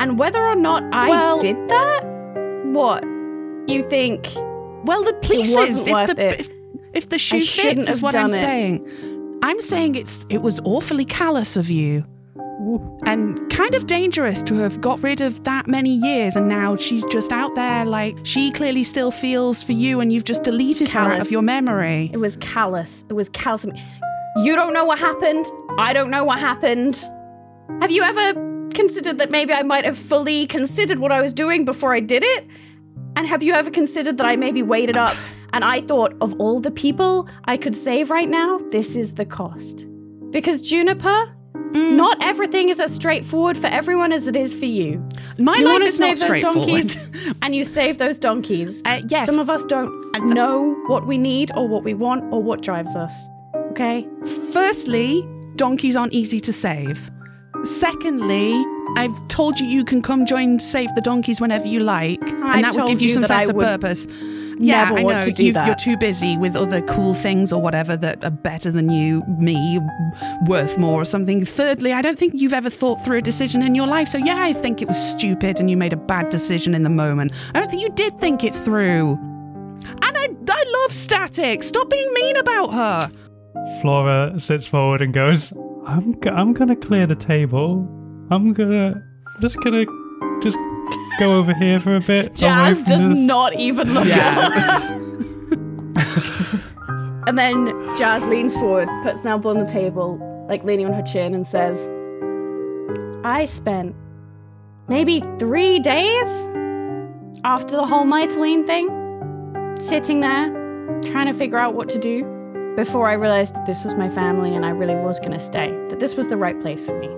[0.00, 2.00] And whether or not I Well- did that,
[2.72, 3.04] what?
[3.68, 4.28] You think
[4.84, 5.82] Well, the pieces.
[5.86, 6.40] if, the.
[6.40, 6.50] If,
[6.94, 8.40] if the shoe fits, is what I'm it.
[8.40, 9.38] saying.
[9.42, 12.04] I'm saying it's it was awfully callous of you.
[13.04, 17.04] And kind of dangerous to have got rid of that many years and now she's
[17.06, 21.00] just out there like she clearly still feels for you and you've just deleted her
[21.00, 22.10] out of your memory.
[22.12, 23.04] it was callous?
[23.08, 23.66] It was callous.
[24.36, 25.46] You don't know what happened.
[25.78, 26.96] I don't know what happened.
[27.80, 31.64] Have you ever considered that maybe I might have fully considered what I was doing
[31.64, 32.46] before I did it?
[33.16, 35.16] And have you ever considered that I maybe waited up
[35.52, 39.24] and I thought of all the people I could save right now, this is the
[39.24, 39.86] cost?
[40.30, 41.34] Because Juniper,
[41.72, 41.96] Mm.
[41.96, 45.06] not everything is as straightforward for everyone as it is for you.
[45.38, 46.66] My you life is not those straightforward.
[46.66, 46.98] donkeys,
[47.42, 48.82] and you save those donkeys.
[48.84, 49.26] Uh, yes.
[49.26, 52.62] Some of us don't And- know what we need or what we want or what
[52.62, 53.28] drives us.
[53.72, 54.06] Okay?
[54.52, 55.22] Firstly,
[55.56, 57.10] donkeys aren't easy to save.
[57.64, 58.52] Secondly,
[58.96, 62.64] I've told you you can come join Save the Donkeys whenever you like, I and
[62.64, 64.06] that would give you you some that I sense of purpose.
[64.62, 65.22] Yeah, I know.
[65.22, 65.66] to do you, that.
[65.66, 69.80] You're too busy with other cool things or whatever that are better than you, me,
[70.46, 71.46] worth more or something.
[71.46, 74.08] Thirdly, I don't think you've ever thought through a decision in your life.
[74.08, 76.90] So yeah, I think it was stupid and you made a bad decision in the
[76.90, 77.32] moment.
[77.54, 79.12] I don't think you did think it through.
[80.02, 81.62] And I, I love Static.
[81.62, 83.10] Stop being mean about her.
[83.80, 85.54] Flora sits forward and goes,
[85.86, 87.88] "I'm g- I'm gonna clear the table.
[88.30, 89.02] I'm gonna
[89.40, 89.86] just gonna
[90.42, 90.56] just
[91.18, 95.00] go over here for a bit." Jaz does this." not even look at her.
[97.26, 97.66] and then
[97.96, 101.46] Jaz leans forward, puts an elbow on the table, like leaning on her chin, and
[101.46, 101.88] says,
[103.24, 103.94] I spent
[104.88, 106.26] maybe three days
[107.44, 108.88] after the whole Mytilene thing
[109.78, 110.48] sitting there
[111.02, 112.24] trying to figure out what to do
[112.76, 115.70] before I realized that this was my family and I really was going to stay,
[115.88, 117.08] that this was the right place for me.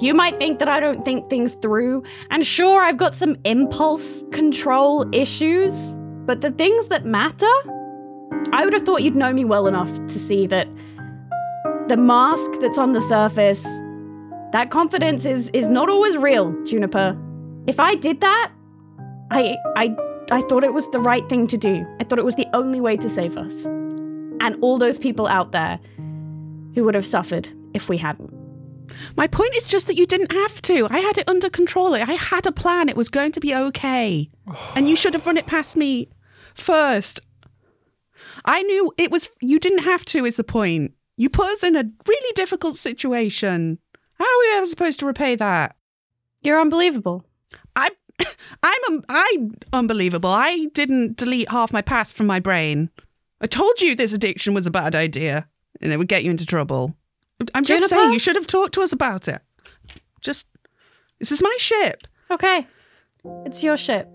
[0.00, 4.22] You might think that I don't think things through, and sure, I've got some impulse
[4.32, 7.52] control issues, but the things that matter,
[8.52, 10.66] I would have thought you'd know me well enough to see that
[11.88, 13.64] the mask that's on the surface,
[14.52, 17.14] that confidence is is not always real, Juniper.
[17.66, 18.52] If I did that,
[19.30, 19.94] I I
[20.30, 21.84] I thought it was the right thing to do.
[22.00, 23.64] I thought it was the only way to save us.
[23.64, 25.78] And all those people out there
[26.74, 28.39] who would have suffered if we hadn't.
[29.16, 30.86] My point is just that you didn't have to.
[30.90, 31.94] I had it under control.
[31.94, 32.88] I had a plan.
[32.88, 34.30] It was going to be okay.
[34.74, 36.08] and you should have run it past me
[36.54, 37.20] first.
[38.44, 40.92] I knew it was, you didn't have to, is the point.
[41.16, 43.78] You put us in a really difficult situation.
[44.14, 45.76] How are we ever supposed to repay that?
[46.42, 47.24] You're unbelievable.
[47.76, 47.90] I,
[48.62, 50.30] I'm, um, I'm unbelievable.
[50.30, 52.90] I didn't delete half my past from my brain.
[53.40, 55.48] I told you this addiction was a bad idea
[55.80, 56.96] and it would get you into trouble.
[57.54, 57.88] I'm just Juniper?
[57.88, 59.40] saying, you should have talked to us about it.
[60.20, 60.46] Just,
[61.18, 62.06] this is my ship.
[62.30, 62.66] Okay.
[63.46, 64.08] It's your ship.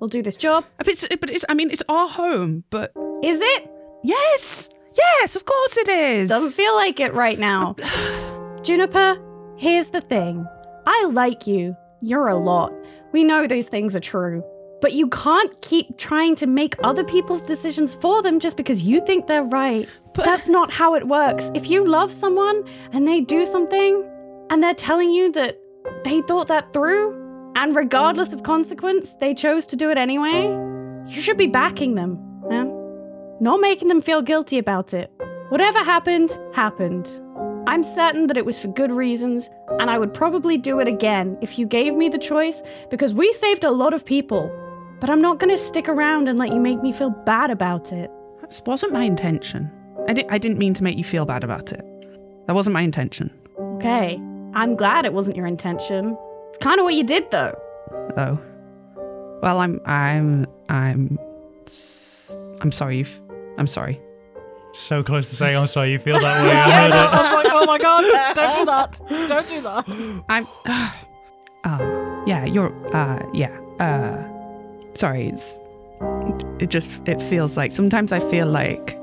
[0.00, 0.64] We'll do this job.
[0.78, 3.70] But it's, but it's, I mean, it's our home, but Is it?
[4.04, 6.28] yes, yes, of course it is.
[6.28, 7.76] Doesn't feel like it right now.
[8.62, 9.16] Juniper,
[9.56, 10.46] here's the thing.
[10.86, 11.76] I like you.
[12.02, 12.72] You're a lot.
[13.12, 14.44] We know those things are true.
[14.80, 19.00] But you can't keep trying to make other people's decisions for them just because you
[19.04, 19.88] think they're right.
[20.14, 21.50] But- That's not how it works.
[21.54, 24.04] If you love someone and they do something
[24.50, 25.58] and they're telling you that
[26.04, 27.14] they thought that through,
[27.56, 30.42] and regardless of consequence, they chose to do it anyway,
[31.06, 32.72] you should be backing them, man.
[33.40, 35.10] Not making them feel guilty about it.
[35.48, 37.08] Whatever happened, happened.
[37.66, 39.48] I'm certain that it was for good reasons,
[39.80, 43.32] and I would probably do it again if you gave me the choice because we
[43.32, 44.50] saved a lot of people.
[45.00, 48.10] But I'm not gonna stick around and let you make me feel bad about it.
[48.42, 49.70] This wasn't my intention.
[50.08, 51.84] I, di- I didn't mean to make you feel bad about it.
[52.46, 53.30] That wasn't my intention.
[53.58, 54.20] Okay,
[54.54, 56.16] I'm glad it wasn't your intention.
[56.48, 57.54] It's kind of what you did, though.
[58.16, 58.38] Oh.
[59.42, 61.18] Well, I'm, I'm, I'm,
[61.66, 62.98] s- I'm sorry.
[62.98, 63.20] You've,
[63.58, 64.00] I'm sorry.
[64.72, 66.94] So close to saying, "I'm sorry you feel that way." I Yeah, heard it.
[66.94, 69.00] I was like, oh my god, don't do that.
[69.28, 70.22] Don't do that.
[70.28, 70.46] I'm.
[71.64, 72.44] oh, yeah.
[72.44, 72.72] You're.
[72.94, 73.22] Uh.
[73.32, 73.58] Yeah.
[73.80, 74.22] Uh.
[74.96, 75.28] Sorry.
[75.28, 75.58] It's.
[76.60, 78.98] it just it feels like sometimes I feel like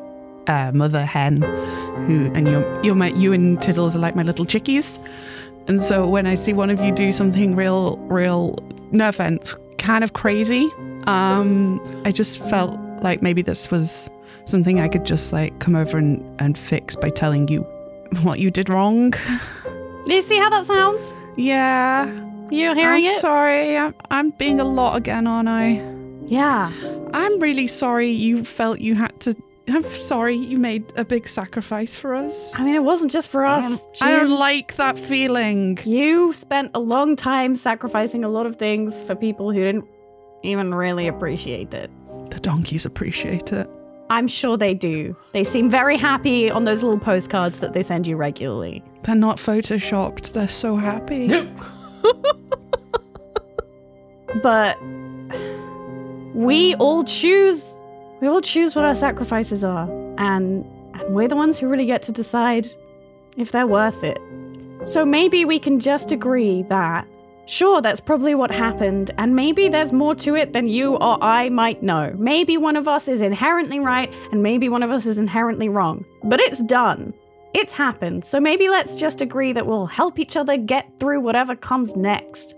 [0.48, 1.42] uh, mother hen
[2.08, 5.00] who and you're you're my you and Tiddles are like my little chickies.
[5.68, 8.58] And so when I see one of you do something real real
[8.92, 10.70] no offense, kind of crazy,
[11.08, 14.10] um, I just felt like maybe this was
[14.46, 17.62] something I could just like come over and, and fix by telling you
[18.24, 19.12] what you did wrong.
[20.06, 21.14] Do you see how that sounds?
[21.38, 22.06] Yeah.
[22.54, 23.20] You're hearing I'm it?
[23.20, 23.78] sorry.
[23.78, 25.82] I'm, I'm being a lot again, aren't I?
[26.26, 26.72] Yeah.
[27.14, 29.36] I'm really sorry you felt you had to.
[29.68, 32.54] I'm sorry you made a big sacrifice for us.
[32.56, 33.88] I mean, it wasn't just for I us.
[34.00, 35.80] don't, I don't like that feeling.
[35.86, 39.86] You spent a long time sacrificing a lot of things for people who didn't
[40.44, 41.90] even really appreciate it.
[42.32, 43.70] The donkeys appreciate it.
[44.10, 45.16] I'm sure they do.
[45.32, 48.84] They seem very happy on those little postcards that they send you regularly.
[49.04, 50.34] They're not photoshopped.
[50.34, 51.28] They're so happy.
[54.42, 54.78] But
[56.34, 57.80] we all choose
[58.20, 59.84] we all choose what our sacrifices are
[60.18, 62.68] and and we're the ones who really get to decide
[63.38, 64.20] if they're worth it.
[64.84, 67.08] So maybe we can just agree that
[67.46, 71.50] sure that's probably what happened and maybe there's more to it than you or I
[71.50, 72.14] might know.
[72.18, 76.06] Maybe one of us is inherently right and maybe one of us is inherently wrong.
[76.24, 77.14] But it's done.
[77.54, 78.26] It's happened.
[78.26, 82.56] So maybe let's just agree that we'll help each other get through whatever comes next.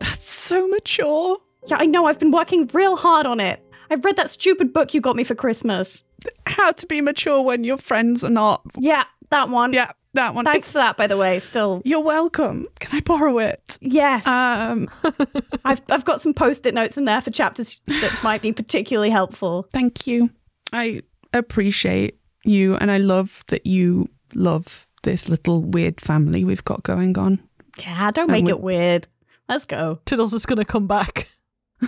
[0.00, 1.38] That's so mature.
[1.66, 2.06] Yeah, I know.
[2.06, 3.62] I've been working real hard on it.
[3.90, 6.04] I've read that stupid book you got me for Christmas.
[6.46, 8.62] How to be mature when your friends are not.
[8.78, 9.72] Yeah, that one.
[9.72, 10.44] Yeah, that one.
[10.44, 11.40] Thanks for that, by the way.
[11.40, 12.66] Still, You're welcome.
[12.80, 13.78] Can I borrow it?
[13.80, 14.26] yes.
[14.26, 14.88] Um,
[15.64, 19.66] I've I've got some post-it notes in there for chapters that might be particularly helpful.
[19.72, 20.30] thank you.
[20.72, 26.82] I appreciate you, and I love that you love this little weird family we've got
[26.82, 27.40] going on.
[27.78, 29.06] Yeah, don't make it weird.
[29.48, 30.00] Let's go.
[30.04, 31.28] Tiddles is going to come back.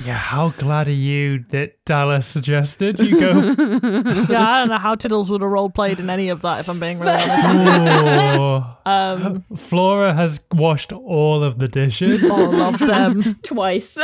[0.05, 3.33] Yeah, how glad are you that Dallas suggested you go?
[4.31, 6.69] yeah, I don't know how Tiddles would have role played in any of that, if
[6.69, 8.67] I'm being really honest.
[8.87, 12.21] Um, Flora has washed all of the dishes.
[12.25, 13.39] oh, love them.
[13.43, 13.99] Twice.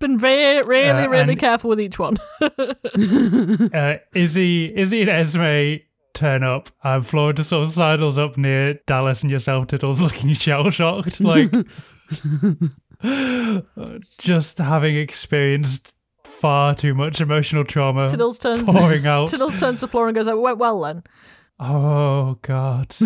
[0.00, 2.18] Been very, really, Uh, really careful with each one.
[2.40, 5.82] uh, Izzy, Izzy and Esme
[6.14, 10.32] turn up, and Flora just sort of sidles up near Dallas and yourself, Tiddles, looking
[10.32, 11.52] shell shocked, like
[14.20, 18.64] just having experienced far too much emotional trauma Tiddles turns.
[18.64, 19.28] pouring out.
[19.28, 21.02] Tiddles turns to the floor and goes, "Oh, it went well then."
[21.62, 22.96] Oh God,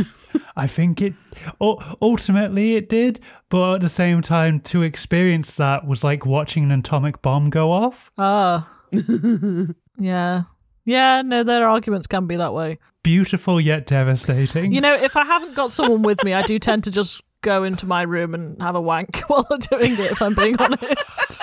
[0.56, 1.14] I think it.
[1.60, 6.70] ultimately, it did, but at the same time, to experience that was like watching an
[6.70, 8.12] atomic bomb go off.
[8.16, 8.70] Ah,
[9.98, 10.42] yeah,
[10.84, 11.22] yeah.
[11.22, 12.78] No, their arguments can be that way.
[13.02, 14.72] Beautiful yet devastating.
[14.72, 17.64] You know, if I haven't got someone with me, I do tend to just go
[17.64, 20.12] into my room and have a wank while I'm doing it.
[20.12, 21.42] If I'm being honest,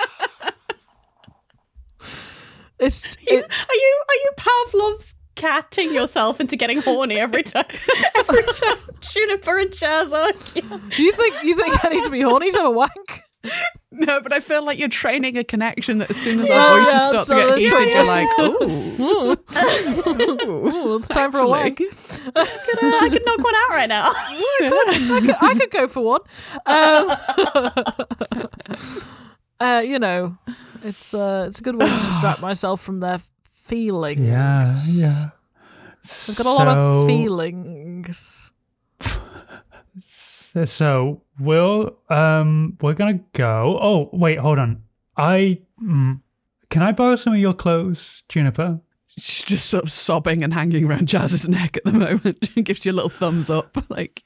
[2.78, 7.64] it's it, Are you are you Pavlov's catting yourself into getting horny every time?
[8.16, 10.32] Every time Juniper and Jaz are.
[10.96, 13.22] You think you think I need to be horny to have a wank?
[13.90, 16.78] No, but I feel like you're training a connection that as soon as Yeah, our
[16.78, 17.90] voices yeah, start so to get heated, true.
[17.90, 19.32] you're like, ooh.
[20.86, 21.80] Ooh, it's time for a wank.
[22.36, 24.10] I could knock one out right now.
[24.14, 26.20] I could, I could go for one.
[26.66, 27.10] Um,
[29.60, 30.36] uh, you know,
[30.84, 33.20] it's uh, it's a good way to distract myself from their
[33.62, 34.20] feelings.
[34.20, 35.24] yeah, yeah.
[36.04, 38.52] I've got a lot of feelings.
[40.64, 43.78] So we'll um we're gonna go.
[43.80, 44.82] Oh wait, hold on.
[45.16, 46.20] I mm,
[46.68, 48.80] can I borrow some of your clothes, Juniper?
[49.06, 52.50] She's just sort of sobbing and hanging around Jaz's neck at the moment.
[52.52, 54.22] She gives you a little thumbs up, like,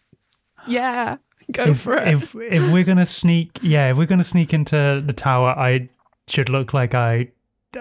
[0.67, 1.17] yeah,
[1.51, 2.09] go if, for it.
[2.09, 5.89] if if we're gonna sneak, yeah, if we're gonna sneak into the tower, I
[6.29, 7.29] should look like I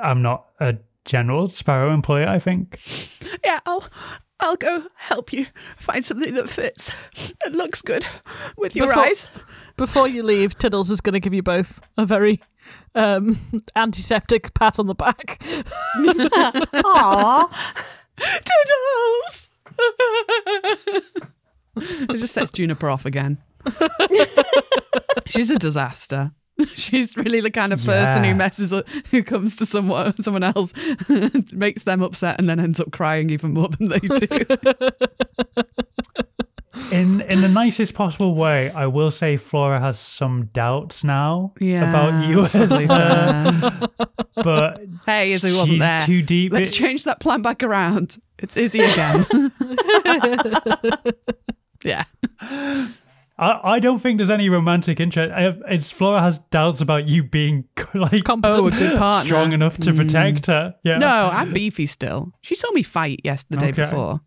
[0.01, 2.25] I'm not a general sparrow employee.
[2.25, 2.79] I think.
[3.43, 3.87] yeah, I'll,
[4.39, 6.91] I'll go help you find something that fits
[7.45, 8.05] and looks good
[8.58, 9.27] with your Before- eyes.
[9.77, 12.41] Before you leave, Tiddles is going to give you both a very
[12.95, 13.37] um,
[13.75, 15.37] antiseptic pat on the back.
[16.75, 17.49] Aww.
[18.17, 19.49] Toodles!
[21.77, 23.37] it just sets Juniper off again.
[25.27, 26.31] She's a disaster.
[26.75, 28.31] She's really the kind of person Yeah.
[28.31, 30.71] who messes up, who comes to someone someone else,
[31.51, 34.27] makes them upset, and then ends up crying even more than they do.
[36.91, 41.89] In in the nicest possible way, I will say Flora has some doubts now Yeah,
[41.89, 43.87] about you as uh,
[44.35, 46.01] but hey, Izzy wasn't there.
[46.01, 46.51] too deep.
[46.51, 48.17] Let's it- change that plan back around.
[48.39, 49.25] It's Izzy again.
[51.85, 52.03] yeah.
[53.38, 55.31] I, I don't think there's any romantic interest.
[55.33, 58.60] I- It's Flora has doubts about you being like Competent.
[58.60, 59.27] Oh, a good partner.
[59.27, 60.75] strong enough to protect her.
[60.83, 60.98] Yeah.
[61.00, 62.31] No, I'm beefy still.
[62.42, 63.83] She saw me fight yesterday Okay.
[63.83, 64.21] before.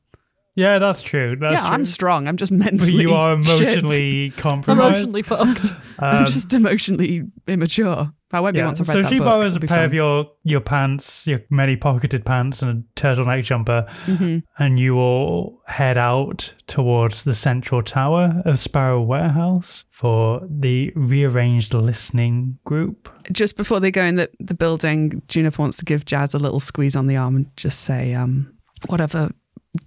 [0.57, 1.37] Yeah, that's true.
[1.41, 1.69] That's yeah, true.
[1.69, 2.27] I'm strong.
[2.27, 2.93] I'm just but mentally.
[3.01, 3.61] you are shit.
[3.79, 4.97] emotionally compromised.
[5.09, 5.73] Emotionally fucked.
[6.01, 8.13] I'm Um, just emotionally immature.
[8.31, 8.67] I won't be yeah.
[8.67, 9.27] once I've read So that she book.
[9.27, 9.85] borrows a pair fun.
[9.85, 14.43] of your your pants, your many pocketed pants, and a turtleneck jumper, Mhm.
[14.59, 21.73] and you all head out towards the central tower of Sparrow Warehouse for the rearranged
[21.73, 23.09] listening group.
[23.33, 26.61] Just before they go in the, the building, Juniper wants to give Jaz a little
[26.61, 28.53] squeeze on the arm and just say, um,
[28.89, 29.31] whatever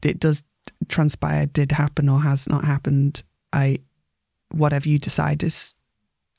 [0.03, 0.43] it does
[0.87, 3.23] transpire did happen or has not happened.
[3.53, 3.79] I,
[4.51, 5.75] whatever you decide is,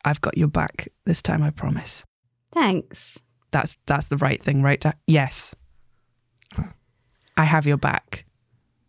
[0.04, 1.42] I've got your back this time.
[1.42, 2.04] I promise.
[2.52, 3.22] Thanks.
[3.50, 4.80] That's that's the right thing, right?
[4.80, 5.54] Da- yes,
[7.36, 8.24] I have your back,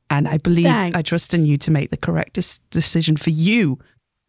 [0.10, 3.78] and I believe I trust in you to make the correct dis- decision for you,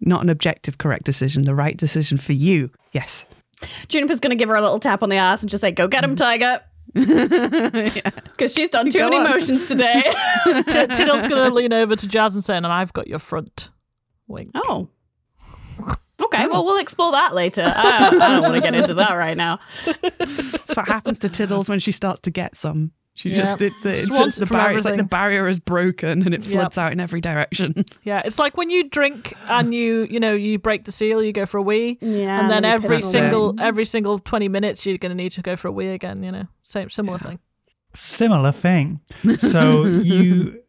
[0.01, 2.71] not an objective correct decision, the right decision for you.
[2.93, 3.25] Yes.
[3.89, 6.05] Juniper's gonna give her a little tap on the ass and just say, "Go get
[6.05, 6.19] him, mm.
[6.19, 6.61] Tiger,"
[6.95, 9.31] because she's done too Go many on.
[9.31, 10.03] motions today.
[10.45, 13.71] T- Tiddle's gonna lean over to Jaz and say, "And I've got your front."
[14.27, 14.49] Wink.
[14.55, 14.89] oh.
[16.23, 16.49] Okay, oh.
[16.49, 17.65] well, we'll explore that later.
[17.65, 19.59] I, I don't want to get into that right now.
[19.85, 22.93] That's what happens to Tiddles when she starts to get some.
[23.17, 23.39] She Yep.
[23.45, 24.77] just, did the, it's Just just the it from barrier.
[24.77, 26.51] It's like the barrier is broken and it Yep.
[26.53, 27.85] floods out in every direction.
[28.03, 31.33] Yeah, it's like when you drink and you, you know, you break the seal, you
[31.33, 34.99] go for a wee, Yeah, and then every piss single every single twenty minutes you're
[34.99, 36.23] going to need to go for a wee again.
[36.23, 37.39] You know, same similar thing.
[37.95, 39.01] Similar thing.
[39.39, 40.61] So you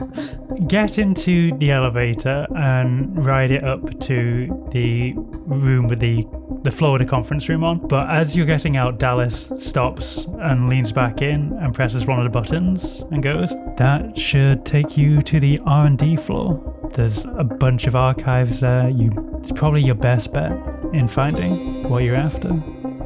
[0.68, 6.26] get into the elevator and ride it up to the room with the
[6.62, 7.88] the Florida conference room on.
[7.88, 12.24] But as you're getting out, Dallas stops and leans back in and presses one of
[12.24, 16.90] the buttons and goes, "That should take you to the R and D floor.
[16.94, 18.90] There's a bunch of archives there.
[18.90, 19.12] You,
[19.42, 20.52] it's probably your best bet
[20.94, 22.50] in finding what you're after.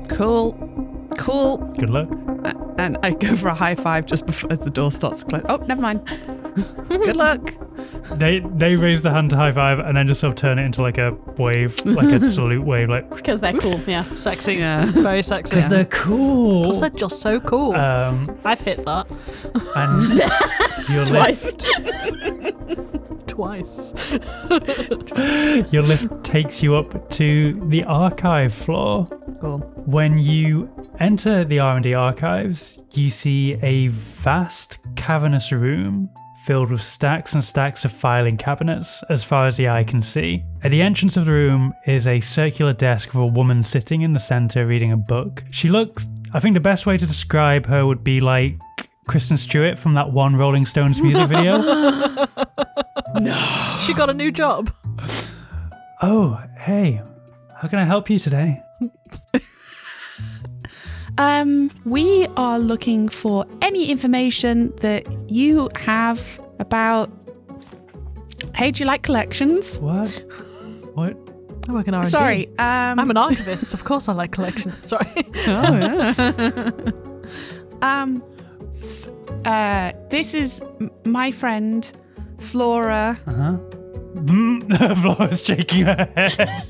[0.09, 0.68] Cool.
[1.18, 1.57] Cool.
[1.78, 2.10] Good luck."
[2.45, 5.26] A- And I go for a high five just before as the door starts to
[5.26, 5.43] close.
[5.49, 6.01] Oh, never mind.
[6.88, 7.53] Good luck.
[8.14, 10.64] They they raise the hand to high five and then just sort of turn it
[10.64, 14.03] into like a wave, like a salute wave, like Because they're cool, yeah.
[14.03, 14.86] Sexy, Yeah.
[14.86, 15.55] very sexy.
[15.57, 16.62] because they're cool.
[16.64, 17.76] Because they're just so cool.
[17.76, 19.07] Um, I've hit that
[19.76, 21.53] and your Twice.
[23.28, 24.11] Twice.
[25.72, 29.05] your lift takes you up to the archive floor.
[29.39, 29.59] Cool.
[29.86, 36.09] When you enter the R&D archives, you see a vast cavernous room
[36.45, 40.43] filled with stacks and stacks of filing cabinets as far as the eye can see.
[40.63, 44.13] At the entrance of the room is a circular desk with a woman sitting in
[44.13, 45.43] the center reading a book.
[45.51, 48.59] She looks I think the best way to describe her would be like
[49.10, 51.57] Kristen Stewart from that one Rolling Stones music video.
[53.20, 53.78] No.
[53.80, 54.72] She got a new job.
[56.03, 57.01] oh, hey.
[57.57, 58.62] How can I help you today?
[61.18, 67.10] Um, we are looking for any information that you have about.
[68.55, 69.80] Hey, do you like collections?
[69.82, 70.24] What?
[70.93, 71.18] What?
[71.68, 72.10] I work in R&D.
[72.10, 72.47] Sorry.
[72.57, 73.74] Um, I'm an archivist.
[73.74, 74.78] Of course, I like collections.
[74.88, 75.07] Sorry.
[75.47, 76.91] Oh, yeah.
[77.82, 78.39] um, s-
[79.45, 81.91] uh, this is m- my friend
[82.39, 83.20] Flora.
[83.28, 83.57] Uh-huh.
[84.95, 86.65] Flora's shaking her head.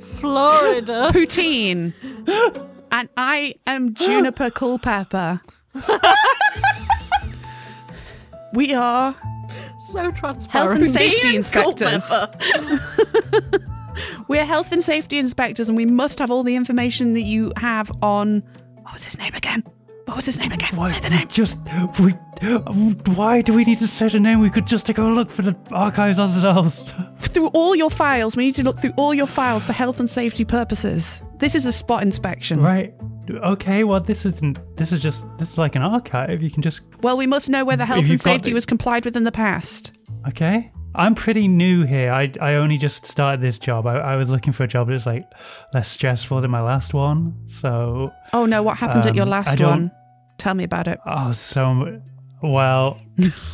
[0.00, 1.08] Florida.
[1.12, 1.92] Poutine.
[2.92, 5.40] and I am Juniper Culpepper.
[8.52, 9.14] we are
[9.92, 10.50] so transparent.
[10.50, 10.82] health transparent.
[10.82, 12.12] and safety inspectors.
[14.28, 17.90] We're health and safety inspectors, and we must have all the information that you have
[18.02, 18.42] on.
[18.82, 19.64] What was his name again?
[20.10, 20.74] What was his name again?
[20.74, 21.28] Why, Say the name.
[21.28, 21.58] just
[22.00, 22.12] we
[23.14, 24.40] why do we need to say the name?
[24.40, 26.82] We could just go look for the archives ourselves.
[27.20, 30.10] Through all your files, we need to look through all your files for health and
[30.10, 31.22] safety purposes.
[31.38, 32.60] This is a spot inspection.
[32.60, 32.92] right.
[33.30, 36.42] Okay, well this isn't this is just this is like an archive.
[36.42, 39.22] You can just Well, we must know whether health and safety was complied with in
[39.22, 39.92] the past.
[40.26, 40.72] Okay.
[40.96, 42.12] I'm pretty new here.
[42.12, 43.86] I, I only just started this job.
[43.86, 45.24] I, I was looking for a job that was like
[45.72, 47.36] less stressful than my last one.
[47.46, 49.92] So, Oh no, what happened at your Um, last one?
[50.40, 50.98] Tell me about it.
[51.06, 52.00] oh, so,
[52.42, 52.98] well,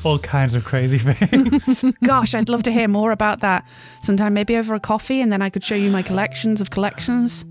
[0.04, 1.84] all kinds of crazy things.
[2.04, 3.66] Gosh, I'd love to hear more about that.
[4.02, 7.44] Sometime maybe over a coffee, and then I could show you my collections of collections.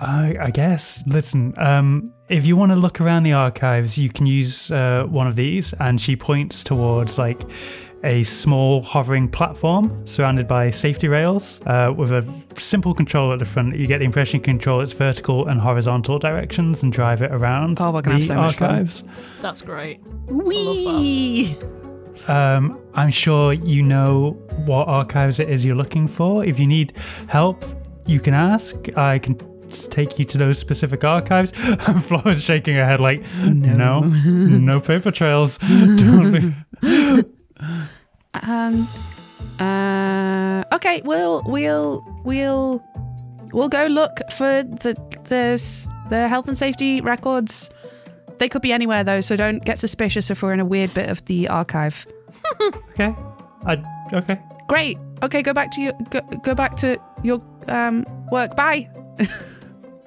[0.00, 1.02] I, I guess.
[1.08, 5.26] Listen, um, if you want to look around the archives, you can use uh, one
[5.26, 5.72] of these.
[5.80, 7.42] And she points towards like
[8.04, 12.24] a small hovering platform surrounded by safety rails uh, with a
[12.56, 13.76] simple control at the front.
[13.76, 17.78] You get the impression you control its vertical and horizontal directions and drive it around
[17.80, 18.70] Oh, we're gonna have the so much fun.
[18.70, 19.04] archives.
[19.40, 20.00] That's great.
[20.26, 21.56] Wee!
[22.28, 24.32] Um, I'm sure you know
[24.66, 26.44] what archives it is you're looking for.
[26.44, 26.92] If you need
[27.28, 27.64] help,
[28.06, 28.76] you can ask.
[28.96, 29.36] I can
[29.90, 31.52] take you to those specific archives.
[31.88, 35.58] And Flora's shaking her head like, no, no, paper trails.
[35.68, 37.34] Don't do-
[38.34, 38.88] Um.
[39.58, 40.64] Uh.
[40.72, 41.02] Okay.
[41.04, 42.82] We'll we'll we'll
[43.52, 47.70] we'll go look for the the the health and safety records.
[48.38, 51.10] They could be anywhere though, so don't get suspicious if we're in a weird bit
[51.10, 52.06] of the archive.
[52.90, 53.14] okay.
[53.64, 53.82] I,
[54.12, 54.40] okay.
[54.68, 54.98] Great.
[55.22, 55.42] Okay.
[55.42, 58.56] Go back to your go, go back to your um work.
[58.56, 58.88] Bye.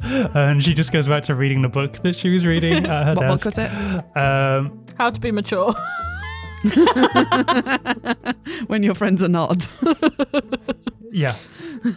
[0.05, 3.15] And she just goes back to reading the book that she was reading at her
[3.15, 3.71] What book was it?
[4.15, 5.73] Um, How to be mature.
[8.67, 9.67] when your friends are not.
[11.15, 11.33] Yeah,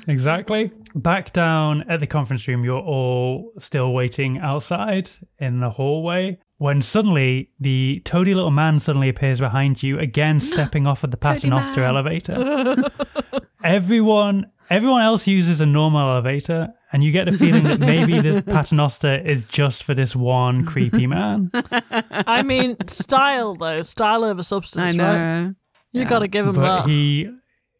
[0.07, 0.71] exactly.
[0.95, 5.11] Back down at the conference room, you're all still waiting outside
[5.41, 10.87] in the hallway when suddenly the toady little man suddenly appears behind you, again stepping
[10.87, 12.77] off of the paternoster elevator.
[13.65, 18.43] everyone, everyone else uses a normal elevator, and you get the feeling that maybe the
[18.47, 21.51] paternoster is just for this one creepy man.
[22.11, 24.97] I mean, style though, style over I substance, right?
[24.97, 25.55] know.
[25.93, 26.09] You Yeah.
[26.09, 26.89] got to give him but that.
[26.89, 27.31] he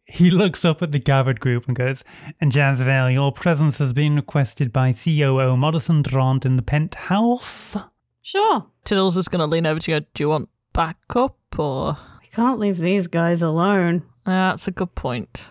[0.05, 2.03] he looks up at the gathered group and goes,
[2.41, 7.77] "And Jaz Vell, your presence has been requested by COO Madison Durant in the penthouse."
[8.21, 8.65] Sure.
[8.85, 9.99] Tiddles is going to lean over to you.
[10.13, 11.97] Do you want backup or?
[12.21, 14.03] We can't leave these guys alone.
[14.27, 15.49] Yeah, that's a good point.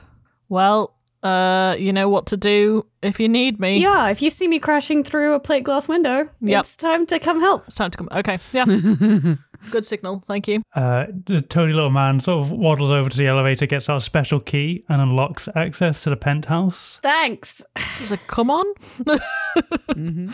[0.48, 3.78] Well, uh, you know what to do if you need me.
[3.78, 6.60] Yeah, if you see me crashing through a plate glass window, Yep.
[6.60, 7.64] it's time to come help.
[7.66, 8.08] It's time to come.
[8.12, 8.64] Okay, yeah.
[9.70, 10.22] good signal.
[10.26, 10.62] Thank you.
[10.74, 14.00] Uh, the toady little man sort of waddles over to the elevator, gets out a
[14.00, 16.98] special key, and unlocks access to the penthouse.
[17.02, 17.62] Thanks.
[17.76, 18.66] This is a come on.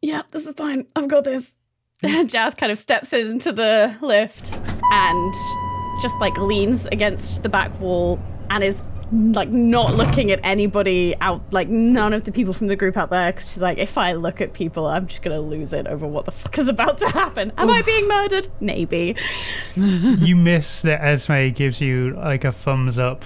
[0.00, 0.86] Yeah, this is fine.
[0.94, 1.58] I've got this.
[2.04, 4.60] Jaz kind of steps into the lift
[4.92, 5.34] and
[6.00, 8.20] just like leans against the back wall
[8.50, 12.76] and is like not looking at anybody out, like none of the people from the
[12.76, 13.32] group out there.
[13.32, 16.24] Because she's like, if I look at people, I'm just gonna lose it over what
[16.24, 17.52] the fuck is about to happen.
[17.56, 18.48] Am I being murdered?
[18.60, 19.16] Maybe.
[19.74, 23.24] you miss that Esme gives you like a thumbs up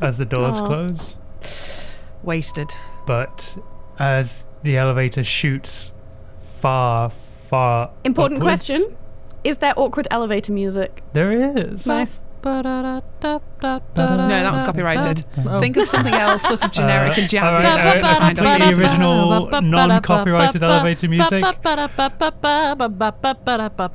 [0.00, 0.66] as the doors Aw.
[0.66, 1.98] close.
[2.22, 2.72] Wasted.
[3.06, 3.58] But
[3.98, 5.92] as the elevator shoots
[6.36, 8.96] far, far Important upwards, question:
[9.44, 11.02] Is there awkward elevator music?
[11.12, 11.86] There is.
[11.86, 12.20] Nice.
[12.44, 13.00] No,
[13.62, 15.24] No, that one's copyrighted.
[15.46, 15.60] Oh.
[15.60, 17.42] Think of something else, sort of generic Uh, and jazzy.
[17.42, 21.44] alright, that we alright, can find on completely the original, non-copyrighted elevator music.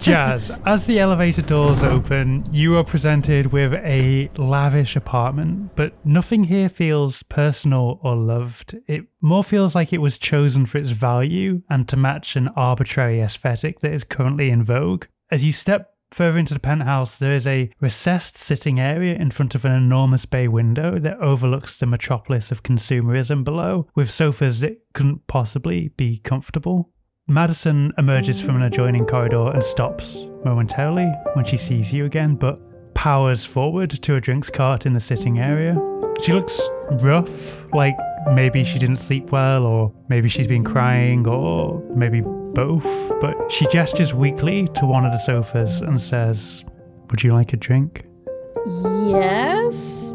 [0.00, 6.44] Jaz, as the elevator doors open, you are presented with a lavish apartment, but nothing
[6.44, 8.76] here feels personal or loved.
[8.86, 13.20] It more feels like it was chosen for its value and to match an arbitrary
[13.20, 15.06] aesthetic that is currently in vogue.
[15.30, 19.54] As you step further into the penthouse, there is a recessed sitting area in front
[19.54, 24.78] of an enormous bay window that overlooks the metropolis of consumerism below, with sofas that
[24.92, 26.90] couldn't possibly be comfortable.
[27.26, 32.60] Madison emerges from an adjoining corridor and stops momentarily when she sees you again, but
[32.94, 35.74] powers forward to a drinks cart in the sitting area.
[36.20, 36.60] She looks
[37.02, 37.96] rough, like
[38.32, 42.84] maybe she didn't sleep well, or maybe she's been crying, or maybe both.
[43.20, 46.64] But she gestures weakly to one of the sofas and says,
[47.10, 48.06] Would you like a drink?
[49.06, 50.12] Yes.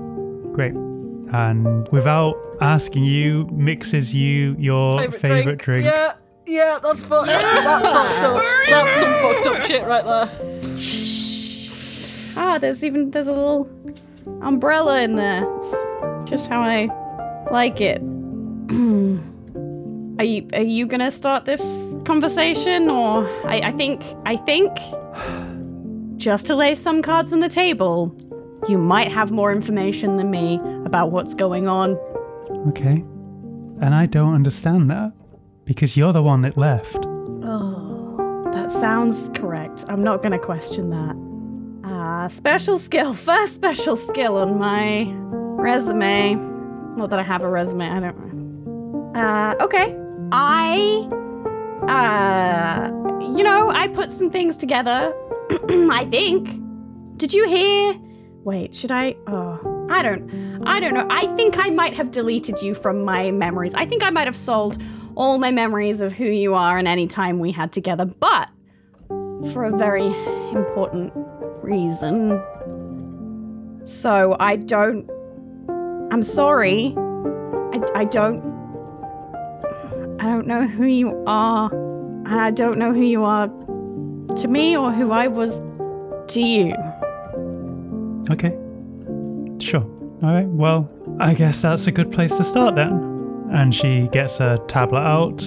[0.54, 0.74] Great.
[0.74, 5.86] And without asking you, mixes you your favorite, drink.
[5.86, 6.14] Yeah,
[6.46, 7.28] yeah, that's fucked.
[7.28, 8.44] That's fucked up.
[8.68, 10.30] That's some fucked up shit right there.
[12.36, 13.70] Ah, there's even there's a little
[14.42, 15.46] umbrella in there.
[15.58, 16.88] It's just how I
[17.52, 18.02] like it.
[20.20, 24.78] are you are you gonna start this conversation, or I, I think I think
[26.18, 28.14] just to lay some cards on the table,
[28.68, 31.98] you might have more information than me about what's going on.
[32.68, 33.04] Okay.
[33.82, 35.14] And I don't understand that
[35.64, 37.06] because you're the one that left.
[37.06, 39.86] Oh, that sounds correct.
[39.88, 41.90] I'm not gonna question that.
[41.90, 45.10] Uh, special skill, first special skill on my
[45.64, 46.59] resume.
[46.98, 49.16] Not that I have a resume, I don't.
[49.16, 49.98] Uh, okay.
[50.32, 51.08] I,
[51.88, 52.92] uh,
[53.36, 55.14] you know, I put some things together.
[55.70, 56.50] I think.
[57.18, 57.96] Did you hear?
[58.44, 59.16] Wait, should I?
[59.28, 60.62] Oh, I don't.
[60.66, 61.08] I don't know.
[61.10, 63.74] I think I might have deleted you from my memories.
[63.74, 64.82] I think I might have sold
[65.16, 68.50] all my memories of who you are and any time we had together, but
[69.52, 70.06] for a very
[70.52, 71.12] important
[71.62, 72.42] reason.
[73.86, 75.10] So I don't.
[76.12, 76.94] I'm sorry.
[76.98, 78.42] I, I don't.
[80.20, 84.76] I don't know who you are, and I don't know who you are to me
[84.76, 85.62] or who I was
[86.34, 86.74] to you.
[88.30, 88.58] Okay.
[89.60, 89.82] Sure.
[90.22, 90.48] All right.
[90.48, 90.90] Well,
[91.20, 93.50] I guess that's a good place to start then.
[93.52, 95.42] And she gets her tablet out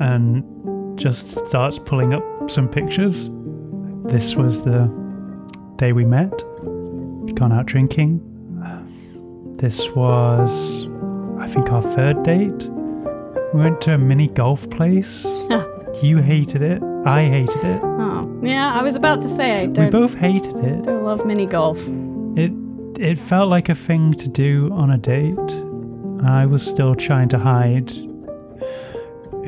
[0.00, 3.30] and just starts pulling up some pictures.
[4.04, 4.86] This was the
[5.76, 6.30] day we met.
[7.34, 8.24] Gone out drinking.
[9.58, 10.86] This was,
[11.40, 12.68] I think, our third date.
[13.52, 15.24] We went to a mini golf place.
[16.02, 16.82] you hated it.
[17.04, 17.80] I hated it.
[17.82, 20.84] Oh, yeah, I was about to say I We don't, both hated it.
[20.84, 21.78] don't love mini golf.
[22.36, 22.52] It
[23.00, 25.38] it felt like a thing to do on a date.
[26.24, 27.90] I was still trying to hide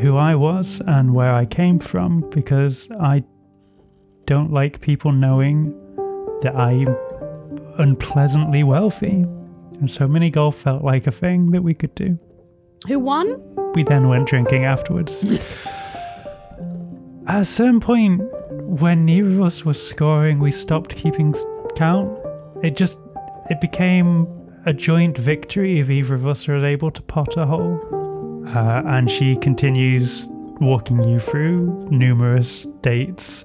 [0.01, 3.23] who I was and where I came from because I
[4.25, 5.75] don't like people knowing
[6.43, 6.97] that I'm
[7.79, 9.27] unpleasantly wealthy.
[9.81, 12.19] And so mini golf felt like a thing that we could do.
[12.87, 13.35] Who won?
[13.75, 15.25] We then went drinking afterwards.
[17.27, 21.35] At a certain point, when neither of us was scoring, we stopped keeping
[21.77, 22.19] count.
[22.63, 22.99] It just
[23.49, 24.27] it became
[24.67, 27.81] a joint victory if either of us was able to pot a hole.
[28.47, 30.29] Uh, and she continues
[30.61, 33.45] walking you through numerous dates.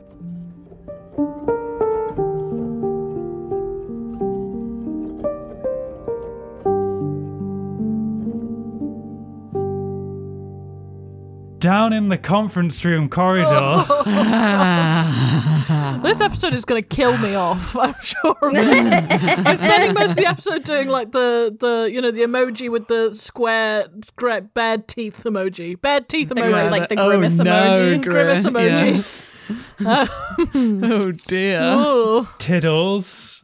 [11.66, 13.86] Down in the conference room corridor.
[15.68, 16.00] Oh.
[16.04, 17.76] This episode is going to kill me off.
[17.76, 18.38] I'm sure.
[18.40, 18.68] Of it.
[19.48, 22.88] I'm spending most of the episode doing like the the you know the emoji with
[22.88, 27.46] the square, square bad teeth emoji, bad teeth The emoji, like the Oh, grimace no,
[27.52, 28.02] emoji.
[28.04, 28.52] gri- grimace yeah.
[28.52, 30.50] emoji.
[30.54, 31.62] oh dear.
[31.78, 32.28] Ooh.
[32.38, 33.44] Tiddles,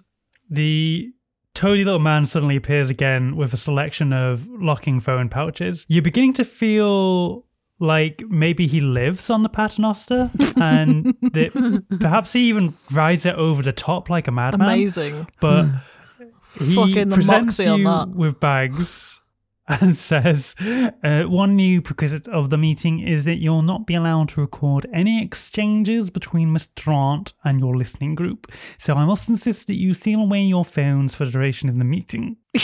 [0.50, 1.10] the
[1.56, 5.86] toady little man suddenly appears again with a selection of locking phone pouches.
[5.90, 7.46] You're beginning to feel
[7.82, 13.62] like maybe he lives on the Paternoster and that perhaps he even rides it over
[13.62, 14.68] the top like a madman.
[14.68, 15.28] Amazing.
[15.42, 15.66] But
[16.60, 19.20] he Fucking presents you with bags
[19.68, 20.56] and says,
[21.04, 24.86] uh, "One new prerequisite of the meeting is that you'll not be allowed to record
[24.94, 26.74] any exchanges between Mr.
[26.76, 28.52] Trant and your listening group.
[28.78, 31.84] So I must insist that you seal away your phones for the duration of the
[31.84, 32.38] meeting."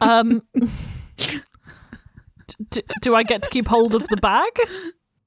[0.00, 0.42] Um,
[2.70, 4.50] d- do I get to keep hold of the bag?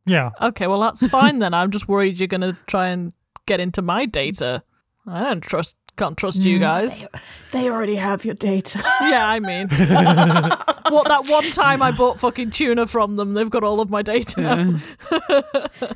[0.05, 0.31] Yeah.
[0.41, 1.53] Okay, well that's fine then.
[1.53, 3.13] I'm just worried you're gonna try and
[3.45, 4.63] get into my data.
[5.07, 7.05] I don't trust, can't trust you mm, guys.
[7.51, 8.83] They already have your data.
[9.01, 9.67] Yeah, I mean,
[10.89, 14.01] what that one time I bought fucking tuna from them, they've got all of my
[14.01, 14.79] data.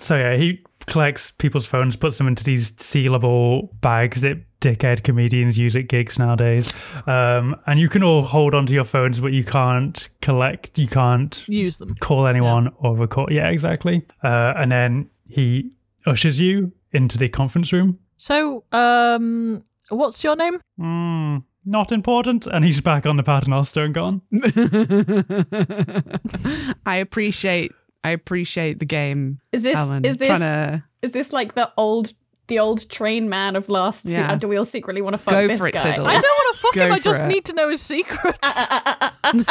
[0.00, 5.58] So yeah, he collects people's phones, puts them into these sealable bags that dickhead comedians
[5.58, 6.72] use at gigs nowadays.
[7.06, 10.78] Um, and you can all hold onto your phones, but you can't collect.
[10.78, 11.94] You can't Use them.
[12.00, 13.32] call anyone or record.
[13.32, 14.02] Yeah, exactly.
[14.22, 15.72] Uh, and then he
[16.06, 17.98] ushers you into the conference room.
[18.16, 20.60] So, um, what's your name?
[20.78, 22.46] Mm, not important.
[22.46, 24.22] And he's back on the paternoster and gone.
[26.86, 29.40] I appreciate I appreciate the game.
[29.52, 30.04] Is this Alan.
[30.04, 32.12] is this to is this like the old
[32.50, 34.02] the old train man of last?
[34.06, 34.32] se- Yeah.
[34.32, 35.82] Uh, do we all secretly want to fuck Go this for it, guy?
[35.82, 36.06] Tiddles.
[36.06, 36.92] I don't want to fuck Go him.
[36.92, 37.28] I just it.
[37.28, 38.38] need to know his secrets.
[38.42, 39.42] Uh, uh,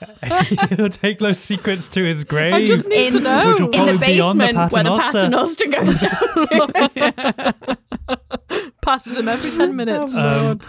[0.76, 2.54] He'll take those secrets to his grave.
[2.54, 3.50] I just need In- to know.
[3.50, 5.66] Which will In the Probably beyond the basement where the Paternoster.
[5.66, 5.98] paternoster goes
[7.68, 7.76] down
[8.48, 8.68] to.
[8.82, 10.16] Passes him every ten minutes.
[10.16, 10.60] Um,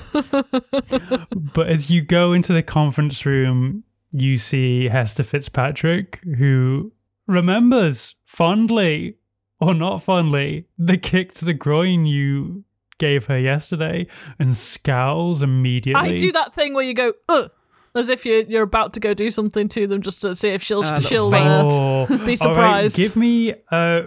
[1.53, 6.91] but as you go into the conference room, you see Hester Fitzpatrick, who
[7.27, 9.15] remembers fondly
[9.59, 12.63] or not fondly the kick to the groin you
[12.97, 14.07] gave her yesterday
[14.37, 16.15] and scowls immediately.
[16.15, 17.49] I do that thing where you go, Ugh,
[17.95, 20.61] as if you're you're about to go do something to them, just to see if
[20.61, 21.47] she'll Uh, she'll faint.
[21.47, 22.97] uh, Oh, be all right, surprised.
[22.97, 24.03] give me a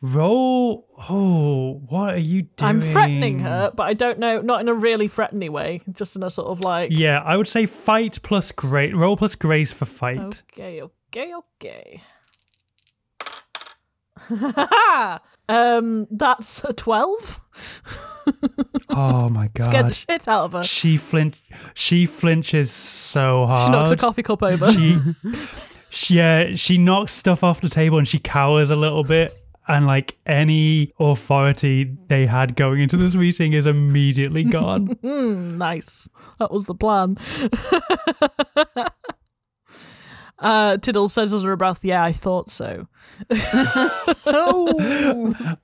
[0.00, 0.86] roll.
[1.08, 2.68] Oh, what are you doing?
[2.68, 6.22] I'm threatening her, but I don't know, not in a really threatening way, just in
[6.22, 9.84] a sort of like, Yeah, I would say fight plus great roll plus grace for
[9.86, 10.42] fight.
[10.52, 11.98] okay, okay, okay.
[15.48, 17.40] um, that's a twelve.
[18.90, 19.64] Oh my god.
[19.70, 20.62] Scared the shit out of her.
[20.62, 21.36] She flinch.
[21.74, 23.68] She flinches so hard.
[23.68, 24.72] She knocks a coffee cup over.
[24.72, 24.98] She,
[25.90, 29.38] she, yeah, she knocks stuff off the table and she cowers a little bit.
[29.66, 34.88] And like any authority they had going into this meeting is immediately gone.
[35.00, 36.06] Hmm, nice.
[36.38, 37.16] That was the plan.
[40.38, 42.88] Uh, Tiddle says as her breath, "Yeah, I thought so."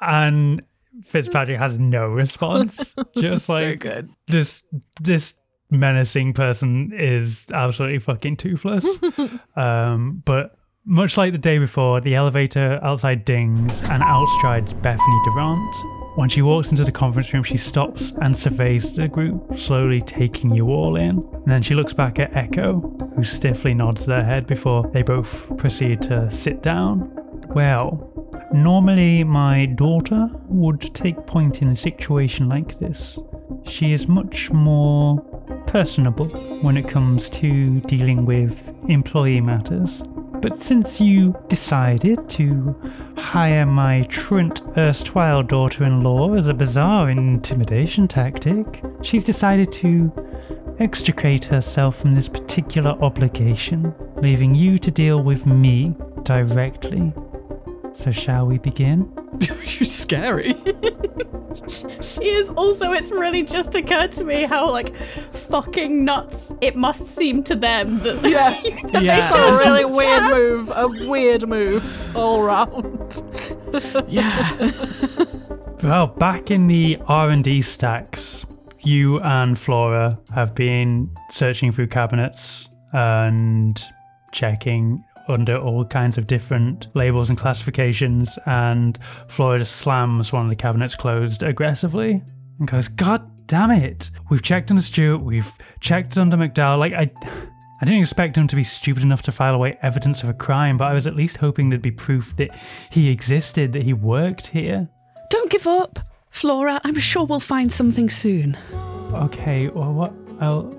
[0.00, 0.62] and
[1.02, 2.94] Fitzpatrick has no response.
[3.16, 4.10] Just so like good.
[4.26, 4.62] this,
[5.00, 5.34] this
[5.70, 8.86] menacing person is absolutely fucking toothless.
[9.56, 15.76] um, but much like the day before, the elevator outside dings and outstrides Bethany Durant.
[16.18, 20.52] When she walks into the conference room, she stops and surveys the group, slowly taking
[20.52, 21.18] you all in.
[21.32, 22.80] And then she looks back at Echo,
[23.14, 27.08] who stiffly nods their head before they both proceed to sit down.
[27.54, 28.10] Well,
[28.52, 33.20] normally my daughter would take point in a situation like this.
[33.62, 35.20] She is much more
[35.68, 36.26] personable
[36.62, 40.02] when it comes to dealing with employee matters.
[40.40, 42.76] But since you decided to
[43.16, 50.12] hire my truant erstwhile daughter in law as a bizarre intimidation tactic, she's decided to
[50.78, 57.12] extricate herself from this particular obligation, leaving you to deal with me directly.
[57.98, 59.12] So, shall we begin?
[59.40, 60.54] You're scary.
[62.00, 64.96] She is also, it's really just occurred to me how, like,
[65.34, 68.50] fucking nuts it must seem to them that Yeah.
[68.92, 69.16] that Yeah.
[69.16, 70.34] they It's a really them weird chats.
[70.34, 70.72] move.
[70.74, 73.22] A weird move all round.
[74.08, 74.70] yeah.
[75.82, 78.46] Well, back in the R&D stacks,
[78.80, 83.82] you and Flora have been searching through cabinets and
[84.32, 88.98] checking under all kinds of different labels and classifications and
[89.28, 92.22] Flora just slams one of the cabinets closed aggressively
[92.58, 94.10] and goes, God damn it.
[94.30, 95.50] We've checked under Stewart, we've
[95.80, 96.78] checked under McDowell.
[96.78, 97.10] Like I
[97.80, 100.76] I didn't expect him to be stupid enough to file away evidence of a crime,
[100.76, 102.50] but I was at least hoping there'd be proof that
[102.90, 104.88] he existed, that he worked here.
[105.30, 106.00] Don't give up,
[106.30, 106.80] Flora.
[106.82, 108.58] I'm sure we'll find something soon.
[109.12, 110.12] Okay, well, what?
[110.40, 110.74] I'll.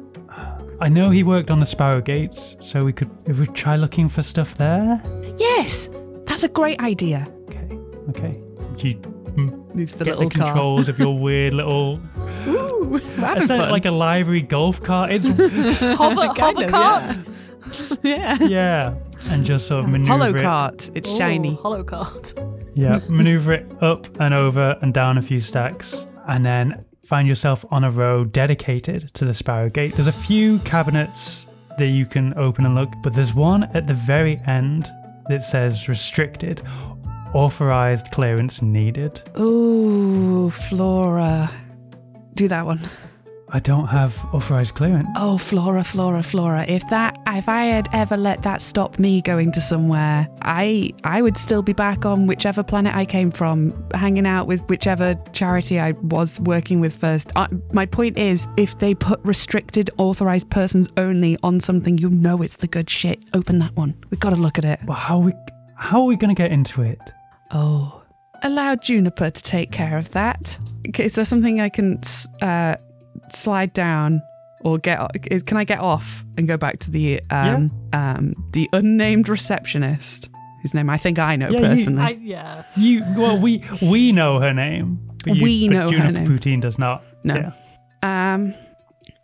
[0.81, 3.09] I know he worked on the Sparrow Gates, so we could.
[3.27, 5.01] If we try looking for stuff there.
[5.37, 5.89] Yes,
[6.25, 7.27] that's a great idea.
[7.49, 7.69] Okay,
[8.09, 8.41] okay.
[8.77, 10.47] You mm, Moves the get little the car.
[10.47, 11.99] controls of your weird little.
[12.47, 13.69] Ooh, having It's fun.
[13.69, 15.11] like a library golf cart.
[15.11, 15.27] It's
[15.97, 17.19] Hover, hover of, cart.
[18.03, 18.37] yeah.
[18.41, 18.93] yeah,
[19.31, 20.41] and just sort of maneuver Hollow it.
[20.41, 20.89] cart.
[20.95, 21.55] It's Ooh, shiny.
[21.55, 22.33] Hollow cart.
[22.73, 27.65] Yeah, maneuver it up and over and down a few stacks, and then find yourself
[27.71, 29.95] on a row dedicated to the Sparrow Gate.
[29.95, 31.47] There's a few cabinets
[31.79, 34.91] that you can open and look, but there's one at the very end
[35.27, 36.61] that says restricted,
[37.33, 39.23] authorized clearance needed.
[39.39, 41.49] Ooh, Flora.
[42.35, 42.79] Do that one.
[43.51, 45.07] I don't have authorized clearance.
[45.15, 46.65] Oh, Flora, Flora, Flora.
[46.67, 51.21] If that, if I had ever let that stop me going to somewhere, I, I
[51.21, 55.79] would still be back on whichever planet I came from, hanging out with whichever charity
[55.79, 57.31] I was working with first.
[57.35, 62.41] Uh, my point is, if they put restricted, authorized persons only on something, you know
[62.41, 63.19] it's the good shit.
[63.33, 63.95] Open that one.
[64.09, 64.79] We've got to look at it.
[64.85, 65.33] But how are we
[65.75, 66.99] how are we gonna get into it?
[67.51, 68.03] Oh,
[68.43, 70.57] allow Juniper to take care of that.
[70.89, 72.01] Okay, is there something I can
[72.41, 72.75] uh,
[73.33, 74.21] slide down
[74.61, 74.99] or get?
[74.99, 75.07] o-
[75.45, 80.29] Can I get off and go back to the um, um, the unnamed receptionist,
[80.61, 82.01] whose name I think I know Yeah, you- personally?
[82.01, 82.63] I, yeah.
[82.75, 84.99] You well, we we know her name.
[85.23, 86.27] But you, We but know her Juniper name.
[86.27, 87.05] Poutine does not.
[87.23, 87.35] No.
[87.35, 88.33] Yeah.
[88.33, 88.53] um,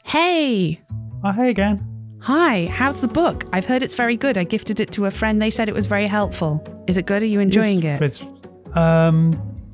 [0.04, 0.82] hey.
[1.24, 1.80] Oh, hey again.
[2.22, 3.46] Hi, how's the book?
[3.54, 4.38] I've heard it's very good.
[4.38, 5.42] I gifted it to a friend.
[5.42, 6.64] They said it was very helpful.
[6.88, 7.22] Is it good?
[7.22, 8.28] Are you enjoying It's- it?
[8.68, 9.32] It's, um,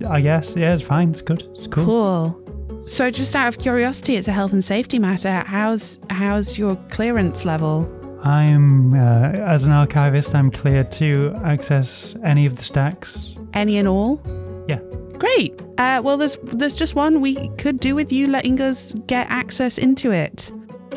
[0.08, 0.54] I guess.
[0.56, 1.10] Yeah, it's fine.
[1.12, 1.44] It's good.
[1.56, 1.86] It's cool.
[1.86, 2.41] Cool.
[2.84, 5.44] So, just out of curiosity, it's a health and safety matter.
[5.46, 7.90] How's how's your clearance level?
[8.24, 13.34] I'm, uh, as an archivist, I'm cleared to access any of the stacks.
[13.54, 14.22] Any and all?
[14.68, 14.80] Yeah.
[15.18, 15.60] Great.
[15.78, 19.78] Uh, well, there's there's just one we could do with you letting us get access
[19.78, 20.52] into it.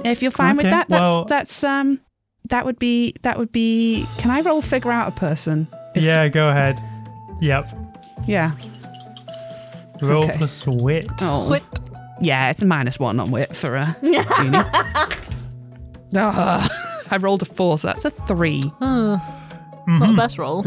[0.04, 2.00] If you're fine with that, that's well- that's um
[2.50, 4.06] that would be that would be.
[4.18, 5.68] Can I roll figure out a person?
[5.94, 6.80] If- Yeah, go ahead.
[7.40, 7.68] Yep.
[8.26, 8.52] Yeah.
[10.02, 10.36] Roll Okay.
[10.38, 11.06] plus wit.
[11.20, 11.50] Oh.
[11.50, 11.62] Wit.
[12.20, 14.58] Yeah, it's a minus one on wit for uh, Jeannie.
[16.16, 16.68] Ah,
[17.10, 18.62] I rolled a four, so that's a three.
[18.80, 19.18] Uh,
[19.86, 19.98] Mm-hmm.
[19.98, 20.66] Not the best roll.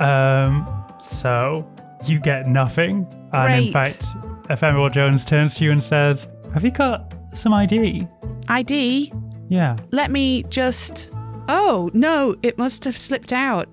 [0.00, 0.66] Um,
[1.04, 1.70] so
[2.06, 3.06] you get nothing.
[3.34, 3.72] And in Great.
[3.74, 4.02] fact,
[4.48, 8.08] Ephemeral Jones turns to you and says, Have you got some ID?
[8.48, 9.12] ID.
[9.50, 9.76] Yeah.
[9.92, 11.10] Let me just.
[11.48, 13.68] Oh no, it must have slipped out.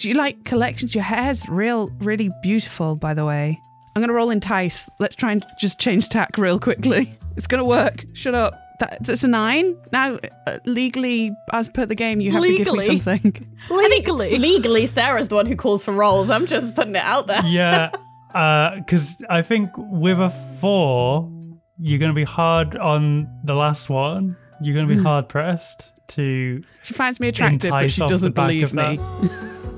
[0.00, 0.02] I...
[0.02, 0.94] Do you like collections?
[0.94, 3.60] Your hair's real, really beautiful, by the way.
[3.94, 4.88] I'm gonna roll entice.
[4.98, 7.12] Let's try and just change tack real quickly.
[7.36, 8.04] It's gonna work.
[8.12, 8.52] Shut up.
[8.80, 9.76] That, that's a nine.
[9.92, 12.86] Now, uh, legally, as per the game, you have to Legally?
[12.86, 13.56] give me something.
[13.70, 14.36] Legally.
[14.38, 16.28] Legally, Sara's the one who calls for rolls.
[16.28, 17.40] I'm just putting it out there.
[17.46, 17.92] Yeah.
[18.32, 20.28] Because I think with a
[20.60, 21.30] four,
[21.78, 24.36] you're going to be hard on the last one.
[24.60, 26.62] You're going to be hard pressed to.
[26.82, 28.98] She finds me attractive, but she doesn't believe me.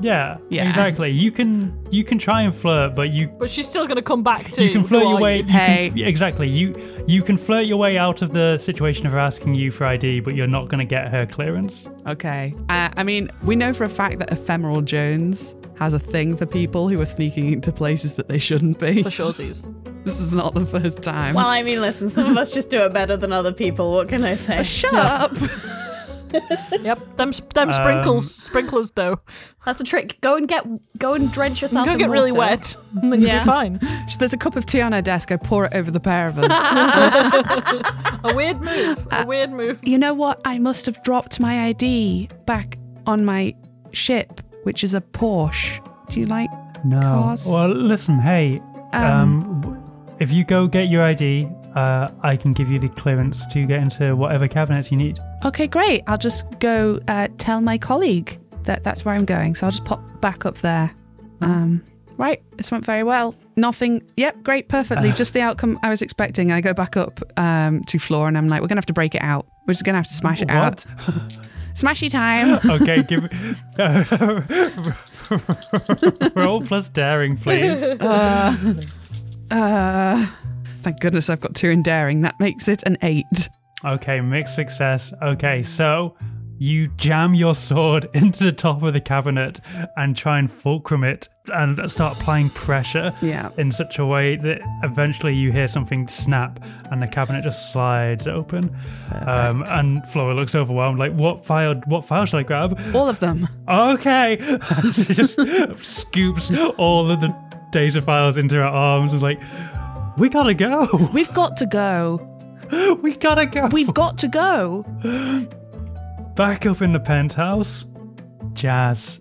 [0.03, 0.69] Yeah, Yeah.
[0.69, 1.11] exactly.
[1.11, 4.51] You can you can try and flirt, but you But she's still gonna come back
[4.53, 5.37] to you can flirt who your are way.
[5.39, 5.45] you?
[5.45, 5.91] You Hey.
[5.91, 6.49] can, exactly.
[6.49, 6.75] You
[7.07, 10.21] you can flirt your way out of the situation of her asking you for ID,
[10.21, 11.89] but you're not going to get her clearance.
[12.07, 12.53] Okay.
[12.69, 16.47] Uh, I mean, we know for a fact that Ephemeral Jones has a thing for
[16.47, 19.03] people who are sneaking into places that they shouldn't be.
[19.03, 19.65] For shoresies.
[20.05, 21.37] This is not the first time.
[21.37, 23.93] Well, I mean, listen, some of us just do it better than other people.
[23.93, 24.61] What can I say?
[24.65, 25.31] Shut up.
[26.83, 27.17] Yep.
[27.17, 29.21] Them sp- them Um, sprinkles sprinklers though.
[29.65, 30.19] That's the trick.
[30.21, 30.67] Go and get,
[30.99, 31.87] go and drench yourself.
[31.87, 33.79] Go in get really wet, and then you'll be fine.
[34.19, 35.31] There's a cup of tea on her desk.
[35.31, 36.51] I pour it over the pair of us.
[38.25, 39.07] A weird move.
[39.11, 39.79] A weird move.
[39.83, 40.41] you know what?
[40.45, 42.77] I must have dropped my ID back
[43.07, 43.55] on my
[43.93, 45.81] ship, which is a Porsche.
[46.09, 46.51] Do you like?
[46.85, 47.01] No.
[47.01, 47.47] Cars.
[47.47, 48.19] Well, listen.
[48.19, 48.59] Hey,
[48.93, 49.83] um, w-
[50.19, 53.81] if you go get your ID, uh, I can give you the clearance to get
[53.81, 55.19] into whatever cabinets you need.
[55.45, 56.03] Okay, great.
[56.07, 59.55] I'll just go uh, tell my colleague that that's where I'm going.
[59.55, 60.93] So I'll just pop back up there.
[61.41, 61.83] Um,
[62.17, 63.35] right, this went very well.
[63.57, 64.03] Nothing.
[64.17, 65.13] Yep, great, perfectly.
[65.13, 66.53] just the outcome I was expecting.
[66.53, 69.15] I go back up um, to floor and I'm like, we're gonna have to break
[69.15, 69.47] it out.
[69.67, 70.85] We're just gonna have to smash it out.
[70.85, 71.39] What?
[71.75, 72.61] Smashy time.
[72.71, 73.25] okay, give
[76.37, 77.83] roll plus daring, please.
[77.83, 78.75] uh,
[79.51, 80.27] uh,
[80.83, 82.23] thank goodness I've got two in daring.
[82.23, 83.49] That makes it an eight.
[83.85, 85.13] Okay, mixed success.
[85.23, 86.17] Okay, so
[86.59, 89.59] you jam your sword into the top of the cabinet
[89.97, 93.49] and try and fulcrum it and start applying pressure Yeah.
[93.59, 98.29] in such a way that eventually you hear something snap and the cabinet just slides
[98.29, 98.71] open.
[99.27, 101.75] Um, and Flora looks overwhelmed, like, "What file?
[101.87, 103.49] What file should I grab?" All of them.
[103.69, 105.37] Okay, and she just
[105.85, 107.35] scoops all of the
[107.73, 109.41] data files into her arms and like,
[110.19, 111.11] "We gotta go.
[111.13, 112.29] We've got to go.
[113.03, 114.85] we gotta go." We've got to go.
[116.37, 117.85] Back up in the penthouse,
[118.55, 119.21] Jaz.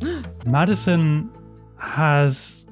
[0.46, 1.30] Madison
[1.78, 2.66] has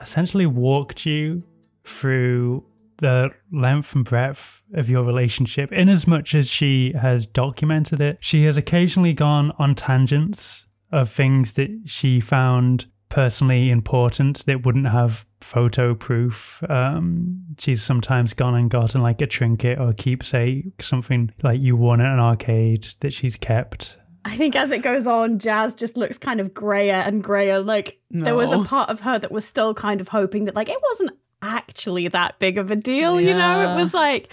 [0.00, 1.42] essentially walked you
[1.84, 2.64] through
[2.98, 8.18] the length and breadth of your relationship in as much as she has documented it.
[8.20, 14.88] She has occasionally gone on tangents of things that she found personally important that wouldn't
[14.88, 16.62] have photo proof.
[16.68, 21.76] Um, she's sometimes gone and gotten like a trinket or a keepsake, something like you
[21.76, 23.96] won at an arcade that she's kept.
[24.24, 27.60] I think as it goes on, Jaz just looks kind of grayer and grayer.
[27.60, 30.68] Like there was a part of her that was still kind of hoping that like
[30.68, 31.12] it wasn't
[31.42, 33.72] actually that big of a deal, you know?
[33.72, 34.28] It was like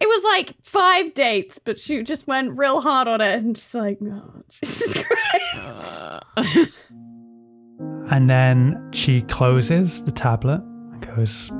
[0.00, 3.74] it was like five dates, but she just went real hard on it and she's
[3.74, 6.72] like, oh, Jesus Christ.
[8.12, 11.50] And then she closes the tablet and goes,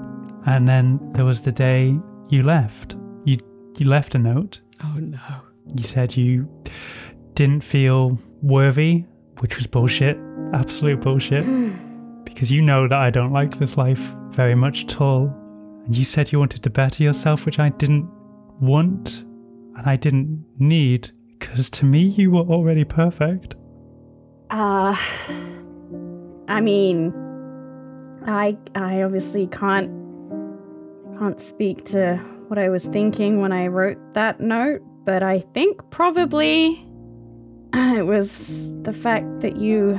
[0.45, 1.99] and then there was the day
[2.29, 2.95] you left.
[3.25, 3.39] You
[3.79, 4.61] you left a note.
[4.85, 5.19] Oh no.
[5.75, 6.47] You said you
[7.33, 9.07] didn't feel worthy,
[9.39, 10.19] which was bullshit.
[10.53, 11.47] Absolute bullshit.
[12.27, 15.35] because you know that I don't like this life very much at all.
[15.87, 18.11] And you said you wanted to better yourself, which I didn't
[18.61, 19.25] want
[19.75, 21.13] and I didn't need.
[21.39, 23.55] Because to me, you were already perfect.
[24.51, 24.95] Uh
[26.49, 27.13] I mean
[28.27, 29.91] I I obviously can't
[31.19, 32.17] can't speak to
[32.49, 36.87] what I was thinking when I wrote that note, but I think probably
[37.75, 39.99] it was the fact that you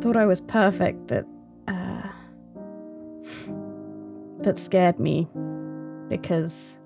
[0.00, 1.26] thought I was perfect that
[1.68, 2.08] uh
[4.40, 5.28] that scared me
[6.08, 6.78] because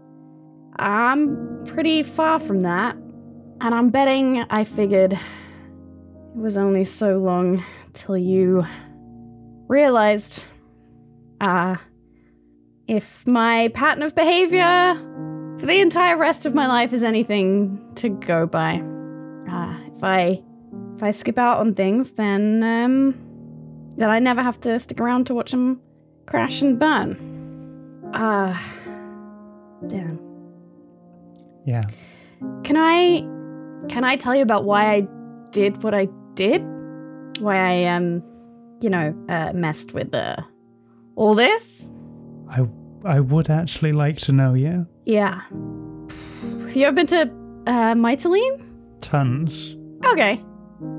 [0.78, 2.94] I'm pretty far from that.
[3.60, 5.18] And I'm betting I figured it
[6.36, 7.64] was only so long
[7.98, 8.66] till you
[9.66, 10.44] realized,
[11.40, 11.76] uh,
[12.86, 14.94] if my pattern of behavior
[15.58, 18.76] for the entire rest of my life is anything to go by,
[19.50, 20.42] uh, if I
[20.94, 23.14] if I skip out on things, then um,
[23.96, 25.80] then I never have to stick around to watch them
[26.26, 28.10] crash and burn.
[28.14, 28.60] Ah,
[29.86, 30.20] damn.
[31.66, 31.82] Yeah.
[32.62, 33.20] Can I
[33.88, 35.08] can I tell you about why I
[35.50, 36.77] did what I did?
[37.40, 38.22] Why I um
[38.80, 40.36] you know, uh messed with uh
[41.16, 41.88] all this?
[42.50, 42.66] I
[43.04, 44.84] I would actually like to know, yeah.
[45.04, 45.40] Yeah.
[46.66, 47.22] Have you ever been to
[47.66, 48.64] uh Mytilene?
[49.00, 49.76] Tons.
[50.06, 50.42] Okay.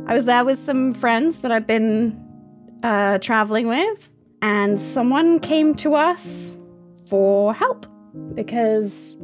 [0.07, 2.19] I was there with some friends that I've been
[2.83, 4.09] uh traveling with
[4.41, 6.55] and someone came to us
[7.07, 7.85] for help
[8.35, 9.19] because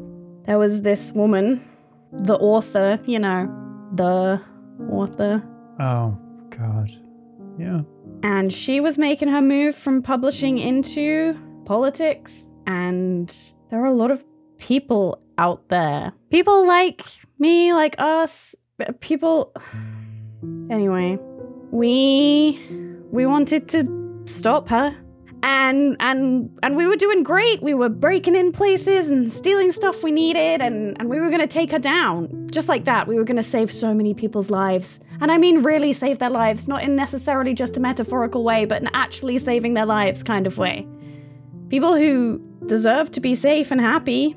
[0.45, 1.61] there was this woman,
[2.11, 3.47] the author, you know,
[3.93, 4.41] the
[4.89, 5.43] author
[5.79, 6.17] Oh,
[6.51, 6.89] God.
[7.57, 7.81] Yeah.
[8.23, 13.33] and she was making her move from publishing into politics and
[13.69, 14.25] there are a lot of
[14.57, 17.01] people out there people like
[17.39, 18.55] me like us
[18.99, 19.53] people
[20.69, 21.17] anyway
[21.71, 22.59] we
[23.11, 24.95] we wanted to stop her.
[25.45, 27.61] And and and we were doing great.
[27.61, 31.45] We were breaking in places and stealing stuff we needed and, and we were gonna
[31.45, 32.49] take her down.
[32.49, 34.99] Just like that, we were gonna save so many people's lives.
[35.21, 38.81] And I mean really save their lives, not in necessarily just a metaphorical way, but
[38.81, 40.87] in actually saving their lives kind of way.
[41.69, 44.35] People who deserve to be safe and happy.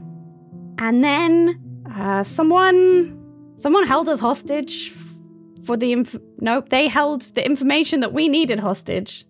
[0.79, 1.59] And then
[1.91, 3.19] uh, someone
[3.57, 4.91] someone held us hostage
[5.65, 9.25] for the inf- nope they held the information that we needed hostage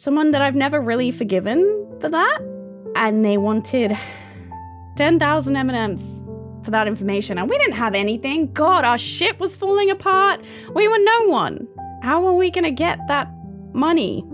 [0.00, 1.58] someone that i've never really forgiven
[2.00, 2.38] for that
[2.96, 3.96] and they wanted
[4.96, 6.22] 10,000 m&ms
[6.64, 7.38] for that information.
[7.38, 8.52] And we didn't have anything.
[8.52, 10.40] God our ship was falling apart.
[10.74, 11.66] We were no one.
[12.02, 13.30] How are we going to get that
[13.72, 14.24] money?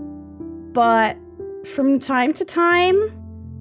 [0.73, 1.17] But
[1.65, 2.97] from time to time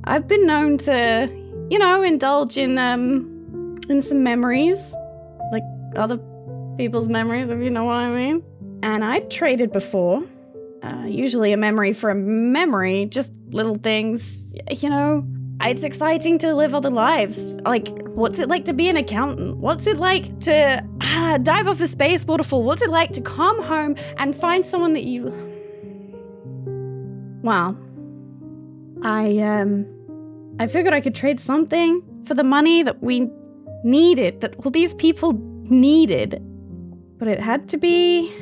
[0.05, 1.29] i've been known to
[1.71, 4.95] you know indulge in um in some memories,
[5.51, 5.65] like
[5.97, 6.19] other
[6.77, 8.45] people's memories, if you know what I mean.
[8.83, 10.23] And I traded before,
[10.83, 15.27] uh, usually a memory for a memory, just little things, you know.
[15.63, 17.59] It's exciting to live other lives.
[17.63, 19.57] Like, what's it like to be an accountant?
[19.57, 22.63] What's it like to uh, dive off a space waterfall?
[22.63, 25.33] What's it like to come home and find someone that you.
[27.43, 27.79] Well,
[29.05, 29.87] I, um,
[30.59, 33.31] I figured I could trade something for the money that we
[33.85, 35.33] needed, that all these people
[35.71, 36.43] needed.
[37.19, 38.33] But it had to be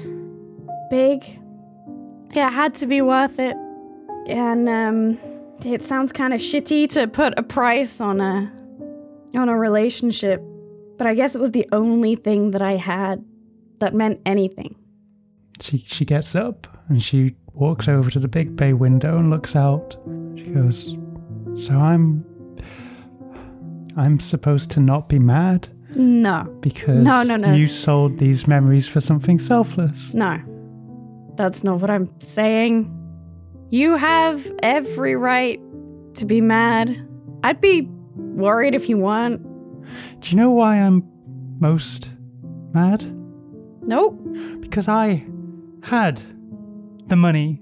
[0.89, 1.39] big.
[2.35, 3.57] Yeah, it had to be worth it.
[4.27, 5.19] And um
[5.65, 8.53] it sounds kind of shitty to put a price on a
[9.35, 10.43] on a relationship,
[10.99, 13.25] but I guess it was the only thing that I had
[13.81, 14.75] that meant anything.
[15.61, 19.55] She she gets up and she walks over to the big bay window and looks
[19.57, 19.97] out.
[20.37, 20.97] She goes,
[21.55, 22.25] "So I'm
[23.97, 26.45] I'm supposed to not be mad No.
[26.61, 27.55] because No, no, no.
[27.55, 30.39] you sold these memories for something selfless." No.
[31.37, 32.91] That's not what I'm saying.
[33.71, 35.61] You have every right
[36.15, 37.09] to be mad.
[37.43, 39.43] I'd be worried if you weren't.
[40.21, 41.03] Do you know why I'm
[41.59, 42.11] most
[42.73, 43.05] mad?
[43.83, 44.19] Nope.
[44.61, 45.27] Because I
[45.83, 46.23] had
[47.09, 47.61] the money,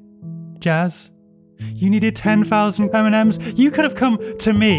[0.58, 1.10] Jaz.
[1.58, 3.54] You needed 10,000 M&Ms.
[3.56, 4.78] You could have come to me.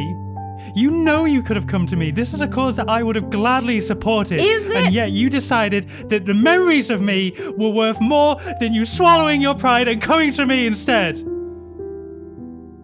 [0.75, 2.09] You know you could have come to me.
[2.09, 4.39] This is a cause that I would have gladly supported.
[4.39, 8.83] Is And yet you decided that the memories of me were worth more than you
[8.83, 11.17] swallowing your pride and coming to me instead.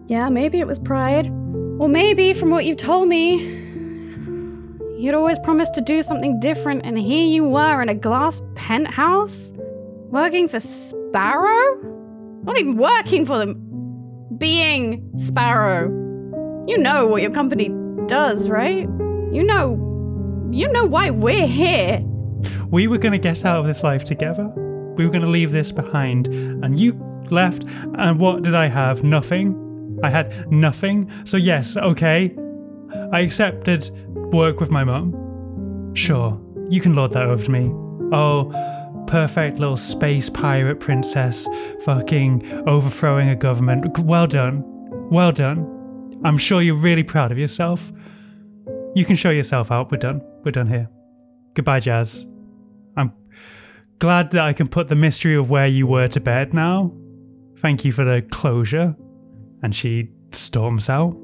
[0.06, 1.30] Yeah, maybe it was pride.
[1.30, 3.38] Well, maybe from what you've told me,
[4.98, 9.52] you'd always promised to do something different, and here you were in a glass penthouse?
[10.10, 11.80] Working for Sparrow?
[12.44, 13.66] Not even working for them.
[14.36, 15.88] Being Sparrow.
[16.66, 17.70] You know what your company
[18.10, 18.88] does, right?
[19.32, 19.86] You know.
[20.50, 22.00] You know why we're here.
[22.68, 24.52] We were going to get out of this life together.
[24.96, 26.26] We were going to leave this behind.
[26.26, 26.92] And you
[27.30, 27.64] left.
[27.96, 29.04] And what did I have?
[29.04, 29.98] Nothing.
[30.02, 31.10] I had nothing.
[31.24, 32.36] So, yes, okay.
[33.12, 33.88] I accepted
[34.32, 35.94] work with my mum.
[35.94, 37.70] Sure, you can lord that over to me.
[38.12, 38.52] Oh,
[39.06, 41.48] perfect little space pirate princess
[41.84, 43.98] fucking overthrowing a government.
[43.98, 44.62] Well done.
[45.10, 46.20] Well done.
[46.24, 47.92] I'm sure you're really proud of yourself.
[48.94, 49.90] You can show yourself out.
[49.90, 50.20] We're done.
[50.44, 50.88] We're done here.
[51.54, 52.24] Goodbye, Jaz.
[52.96, 53.12] I'm
[53.98, 56.92] glad that I can put the mystery of where you were to bed now.
[57.58, 58.96] Thank you for the closure.
[59.62, 61.16] And she storms out.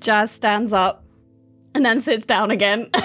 [0.00, 1.04] Jaz stands up
[1.74, 2.90] and then sits down again.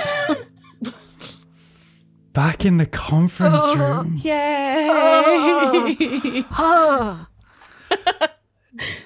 [2.33, 4.19] Back in the conference room.
[4.21, 5.63] Yay!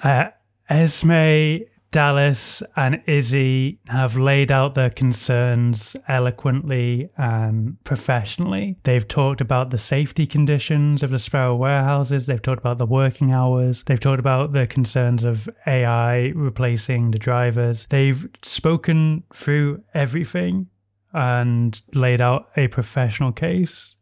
[0.02, 0.28] Uh,
[0.68, 1.60] Esme,
[1.92, 8.78] Dallas, and Izzy have laid out their concerns eloquently and professionally.
[8.82, 12.26] They've talked about the safety conditions of the Sparrow warehouses.
[12.26, 13.84] They've talked about the working hours.
[13.84, 17.86] They've talked about the concerns of AI replacing the drivers.
[17.90, 20.68] They've spoken through everything
[21.12, 23.96] and laid out a professional case.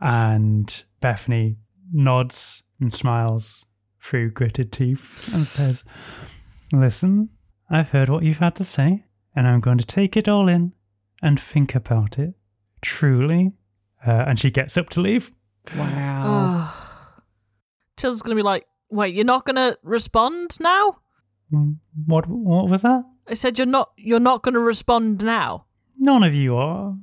[0.00, 1.56] And Bethany
[1.92, 3.66] nods and smiles
[4.00, 5.84] through gritted teeth and says,
[6.72, 7.30] Listen,
[7.70, 9.04] I've heard what you've had to say,
[9.34, 10.72] and I'm going to take it all in
[11.22, 12.34] and think about it.
[12.82, 13.52] Truly.
[14.06, 15.30] Uh, and she gets up to leave.
[15.76, 16.72] wow.
[17.96, 20.98] Chill's gonna be like, wait, you're not gonna respond now?
[21.52, 23.02] Mm, What, what was that?
[23.26, 25.66] I said you're not you're not gonna respond now.
[25.98, 26.94] None of you are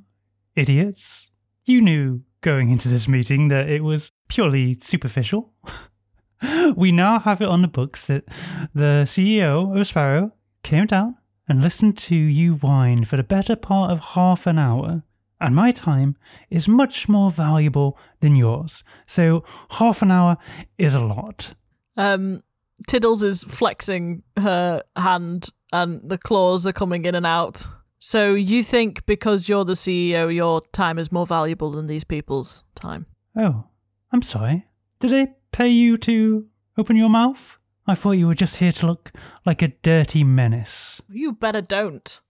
[0.55, 1.27] idiots.
[1.65, 5.51] You knew going into this meeting that it was purely superficial.
[6.75, 8.25] we now have it on the books that
[8.73, 10.31] the CEO of Sparrow
[10.63, 11.15] came down
[11.47, 15.03] and listened to you whine for the better part of half an hour
[15.39, 16.15] and my time
[16.49, 18.83] is much more valuable than yours.
[19.05, 20.37] So half an hour
[20.77, 21.53] is a lot.
[21.97, 22.41] Um,
[22.87, 27.67] Tiddles is flexing her hand, and the claws are coming in and out.
[27.99, 32.63] So you think because you're the CEO, your time is more valuable than these people's
[32.75, 33.05] time?
[33.37, 33.65] Oh,
[34.11, 34.65] I'm sorry.
[34.99, 36.45] Did I pay you to
[36.77, 37.57] open your mouth?
[37.87, 39.11] I thought you were just here to look
[39.45, 41.01] like a dirty menace.
[41.09, 42.21] You better don't.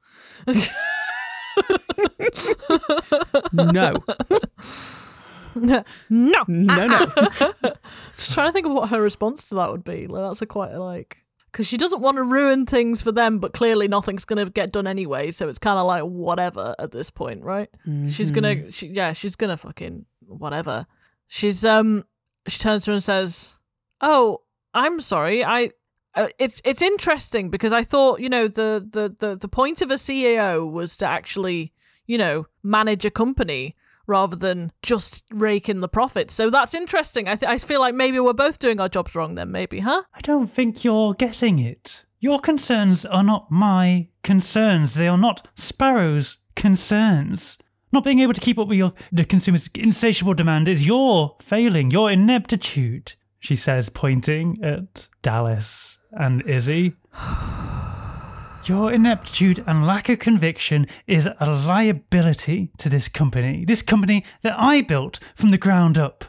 [3.53, 3.93] No.
[5.55, 5.83] no.
[6.09, 7.05] No, no.
[8.17, 10.05] Just trying to think of what her response to that would be.
[10.07, 11.17] Like that's a quite like
[11.51, 14.85] because she doesn't want to ruin things for them, but clearly nothing's gonna get done
[14.87, 15.31] anyway.
[15.31, 17.69] So it's kind of like whatever at this point, right?
[18.09, 20.85] She's gonna, she, yeah, she's gonna fucking whatever.
[21.27, 22.03] She's um,
[22.47, 23.55] she turns to her and says,
[24.01, 24.41] "Oh,
[24.73, 25.43] I'm sorry.
[25.43, 25.71] I."
[26.13, 29.91] Uh, it's it's interesting because I thought you know the, the the the point of
[29.91, 31.73] a CEO was to actually
[32.05, 33.75] you know manage a company
[34.07, 36.33] rather than just rake in the profits.
[36.33, 37.27] So that's interesting.
[37.27, 39.51] I th- I feel like maybe we're both doing our jobs wrong then.
[39.51, 40.03] Maybe, huh?
[40.13, 42.05] I don't think you're getting it.
[42.19, 44.95] Your concerns are not my concerns.
[44.95, 47.57] They are not Sparrow's concerns.
[47.91, 51.91] Not being able to keep up with your the consumer's insatiable demand is your failing,
[51.91, 56.93] your ineptitude, she says, pointing at Dallas and Izzy.
[58.65, 64.55] Your ineptitude and lack of conviction is a liability to this company, this company that
[64.57, 66.25] I built from the ground up.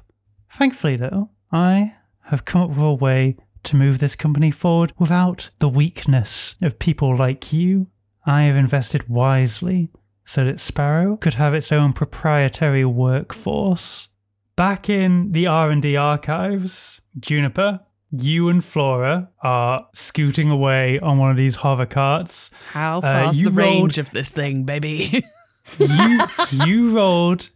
[0.53, 1.95] Thankfully, though, I
[2.25, 6.79] have come up with a way to move this company forward without the weakness of
[6.79, 7.87] people like you.
[8.27, 9.89] I have invested wisely
[10.27, 14.09] so that Sparrow could have its own proprietary workforce.
[14.57, 21.37] Back in the R&D archives, Juniper, you and Flora are scooting away on one of
[21.37, 22.51] these hover carts.
[22.73, 25.23] How Uh, fast you the rolled- range of this thing, baby?
[25.79, 26.21] you
[26.53, 27.51] you rolled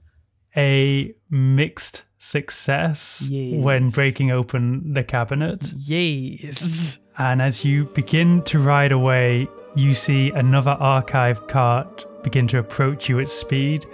[0.57, 3.63] a mixed success Yes.
[3.63, 5.73] when breaking open the cabinet.
[5.77, 6.99] yes.
[7.19, 13.09] And as you begin to ride away, you see another archive cart begin to approach
[13.09, 13.87] you at speed,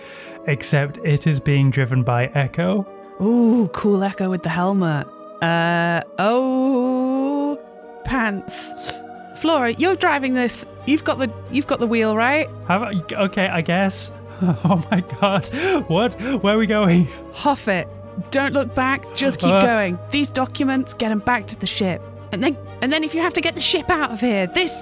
[0.46, 2.86] except it is being driven by Echo.
[3.20, 5.06] Ooh, cool echo with the helmet.
[5.42, 7.58] Uh oh,
[8.04, 8.72] pants.
[9.36, 10.66] Flora, you're driving this.
[10.86, 12.48] You've got the you've got the wheel, right?
[12.64, 14.12] About, okay, I guess.
[14.42, 15.46] Oh my god.
[15.88, 16.14] What?
[16.42, 17.08] Where are we going?
[17.32, 17.88] Huff it.
[18.30, 19.14] Don't look back.
[19.14, 19.62] Just keep Uh.
[19.64, 19.98] going.
[20.10, 22.02] These documents, get them back to the ship,
[22.32, 24.74] and then and then if you have to get the ship out of here, this,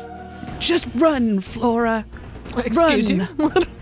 [0.59, 2.05] just run, Flora.
[2.57, 3.29] Excuse Run.
[3.39, 3.63] you.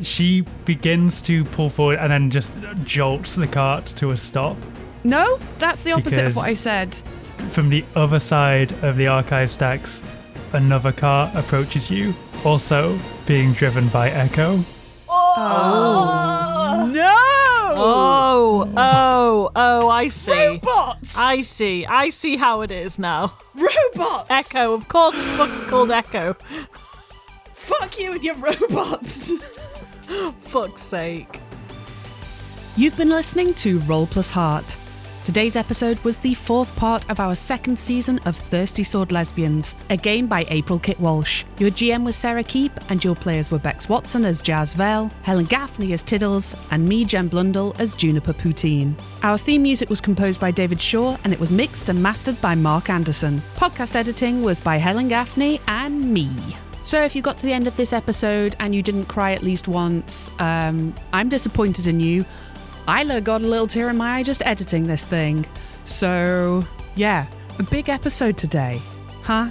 [0.00, 2.52] She begins to pull forward and then just
[2.84, 4.56] jolts the cart to a stop.
[5.02, 6.94] No, that's the opposite of what I said.
[7.48, 10.02] From the other side of the archive stacks,
[10.52, 14.62] another car approaches you, also being driven by Echo.
[15.08, 15.34] Oh.
[15.36, 16.86] oh!
[16.92, 17.14] No.
[17.80, 19.88] Oh, oh, oh!
[19.88, 20.32] I see.
[20.32, 21.16] Robots.
[21.16, 21.86] I see.
[21.86, 23.34] I see how it is now.
[23.54, 24.26] robots.
[24.28, 26.36] Echo, of course, it's fucking called Echo.
[27.68, 29.30] Fuck you and your robots.
[30.38, 31.40] Fuck's sake.
[32.78, 34.76] You've been listening to Roll Plus Heart.
[35.26, 39.98] Today's episode was the fourth part of our second season of Thirsty Sword Lesbians, a
[39.98, 41.44] game by April Kit Walsh.
[41.58, 45.44] Your GM was Sara Keep, and your players were Becs Watson as Jaz Vell, Helen
[45.44, 48.98] Gaffney as Tiddles, and me, Jen Blundell, as Juniper Poutine.
[49.22, 52.54] Our theme music was composed by David Shaw, and it was mixed and mastered by
[52.54, 53.42] Mark Anderson.
[53.56, 56.30] Podcast editing was by Helen Gaffney and me.
[56.88, 59.42] So, if you got to the end of this episode and you didn't cry at
[59.42, 62.24] least once, um, I'm disappointed in you.
[62.88, 65.44] Isla got a little tear in my eye just editing this thing.
[65.84, 67.26] So, yeah,
[67.58, 68.80] a big episode today.
[69.22, 69.50] Huh?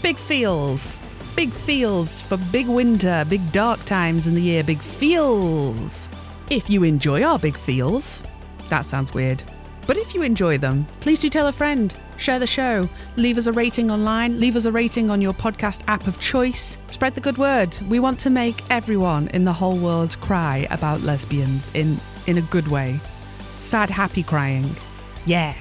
[0.00, 0.98] Big feels.
[1.36, 6.08] Big feels for big winter, big dark times in the year, big feels.
[6.48, 8.22] If you enjoy our big feels,
[8.68, 9.42] that sounds weird.
[9.88, 11.94] But if you enjoy them, please do tell a friend.
[12.18, 12.86] Share the show.
[13.16, 14.38] Leave us a rating online.
[14.38, 16.76] Leave us a rating on your podcast app of choice.
[16.90, 17.74] Spread the good word.
[17.88, 22.42] We want to make everyone in the whole world cry about lesbians in, in a
[22.42, 23.00] good way.
[23.56, 24.76] Sad, happy crying.
[25.24, 25.56] Yeah.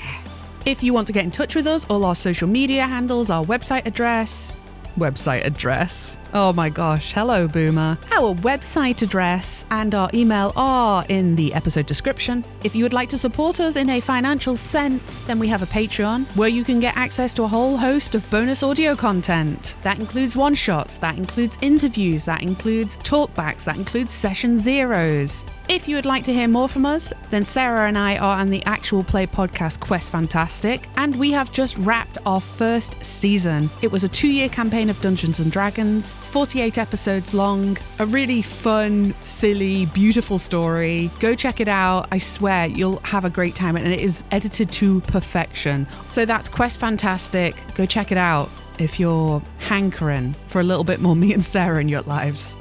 [0.66, 3.46] If you want to get in touch with us, all our social media handles, our
[3.46, 4.58] website address.
[4.98, 6.18] Website address.
[6.34, 7.14] Oh my gosh.
[7.14, 7.98] Hello, Boomer.
[8.12, 12.44] Our website address and our email are in the episode description.
[12.64, 15.68] If you would like to support us in a financial sense, then we have a
[15.68, 19.78] Patreon where you can get access to a whole host of bonus audio content.
[19.84, 25.46] That includes one shots, that includes interviews, that includes talkbacks, that includes session zeros.
[25.70, 28.50] If you would like to hear more from us, then Sara and I are on
[28.50, 33.70] the actual play podcast Quest Fantastic, and we have just wrapped our first season.
[33.82, 36.16] It was a two year campaign of Dungeons and Dragons.
[36.18, 37.78] 48 episodes long.
[38.00, 41.10] A really fun, silly, beautiful story.
[41.20, 42.08] Go check it out.
[42.12, 43.76] I swear you'll have a great time.
[43.76, 45.88] And it is edited to perfection.
[46.10, 47.56] So that's Quest Fantastic.
[47.76, 48.50] Go check it out
[48.80, 52.56] if you're hankering for a little bit more me and Sara in your lives.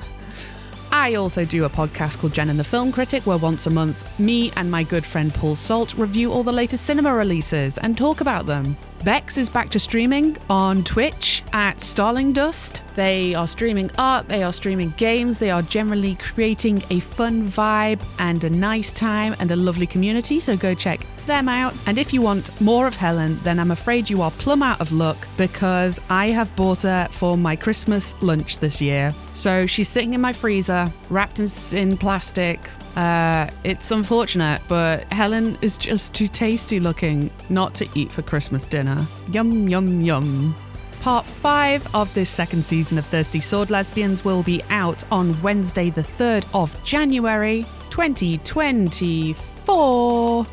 [0.92, 4.18] I also do a podcast called Jen and the Film Critic, where once a month,
[4.18, 8.20] me and my good friend Paul Salt review all the latest cinema releases and talk
[8.20, 8.76] about them.
[9.00, 12.82] Becs is back to streaming on Twitch at Starling Dust.
[12.94, 18.02] They are streaming art, they are streaming games, they are generally creating a fun vibe
[18.18, 21.74] and a nice time and a lovely community, so go check them out.
[21.86, 24.90] And if you want more of Helen, then I'm afraid you are plumb out of
[24.90, 29.14] luck because I have bought her for my Christmas lunch this year.
[29.36, 32.70] So she's sitting in my freezer, wrapped in, in plastic.
[32.96, 38.64] Uh, it's unfortunate, but Helen is just too tasty looking not to eat for Christmas
[38.64, 39.06] dinner.
[39.32, 40.56] Yum, yum, yum.
[41.00, 45.90] Part 5 of this second season of Thirsty Sword Lesbians will be out on Wednesday,
[45.90, 50.46] the 3rd of January 2024.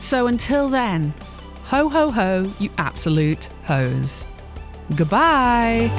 [0.00, 1.12] So until then,
[1.64, 4.24] ho ho ho, you absolute hoes.
[4.96, 5.90] Goodbye.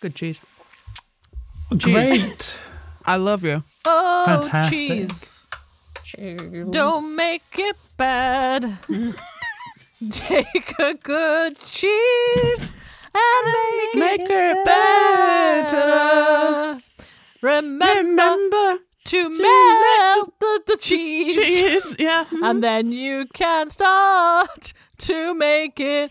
[0.00, 0.40] Good cheese.
[1.76, 2.58] Great.
[3.04, 3.62] I love you.
[3.84, 5.08] Oh, Fantastic.
[5.12, 5.46] cheese.
[6.70, 8.78] Don't make it bad.
[10.10, 12.72] Take a good cheese
[13.14, 14.64] and make, Make it, it
[15.68, 16.80] better.
[17.42, 21.36] Remember, Remember to, melt the, the cheese.
[21.36, 21.96] cheese.
[21.98, 22.24] Yeah.
[22.42, 26.10] And then you can start to make it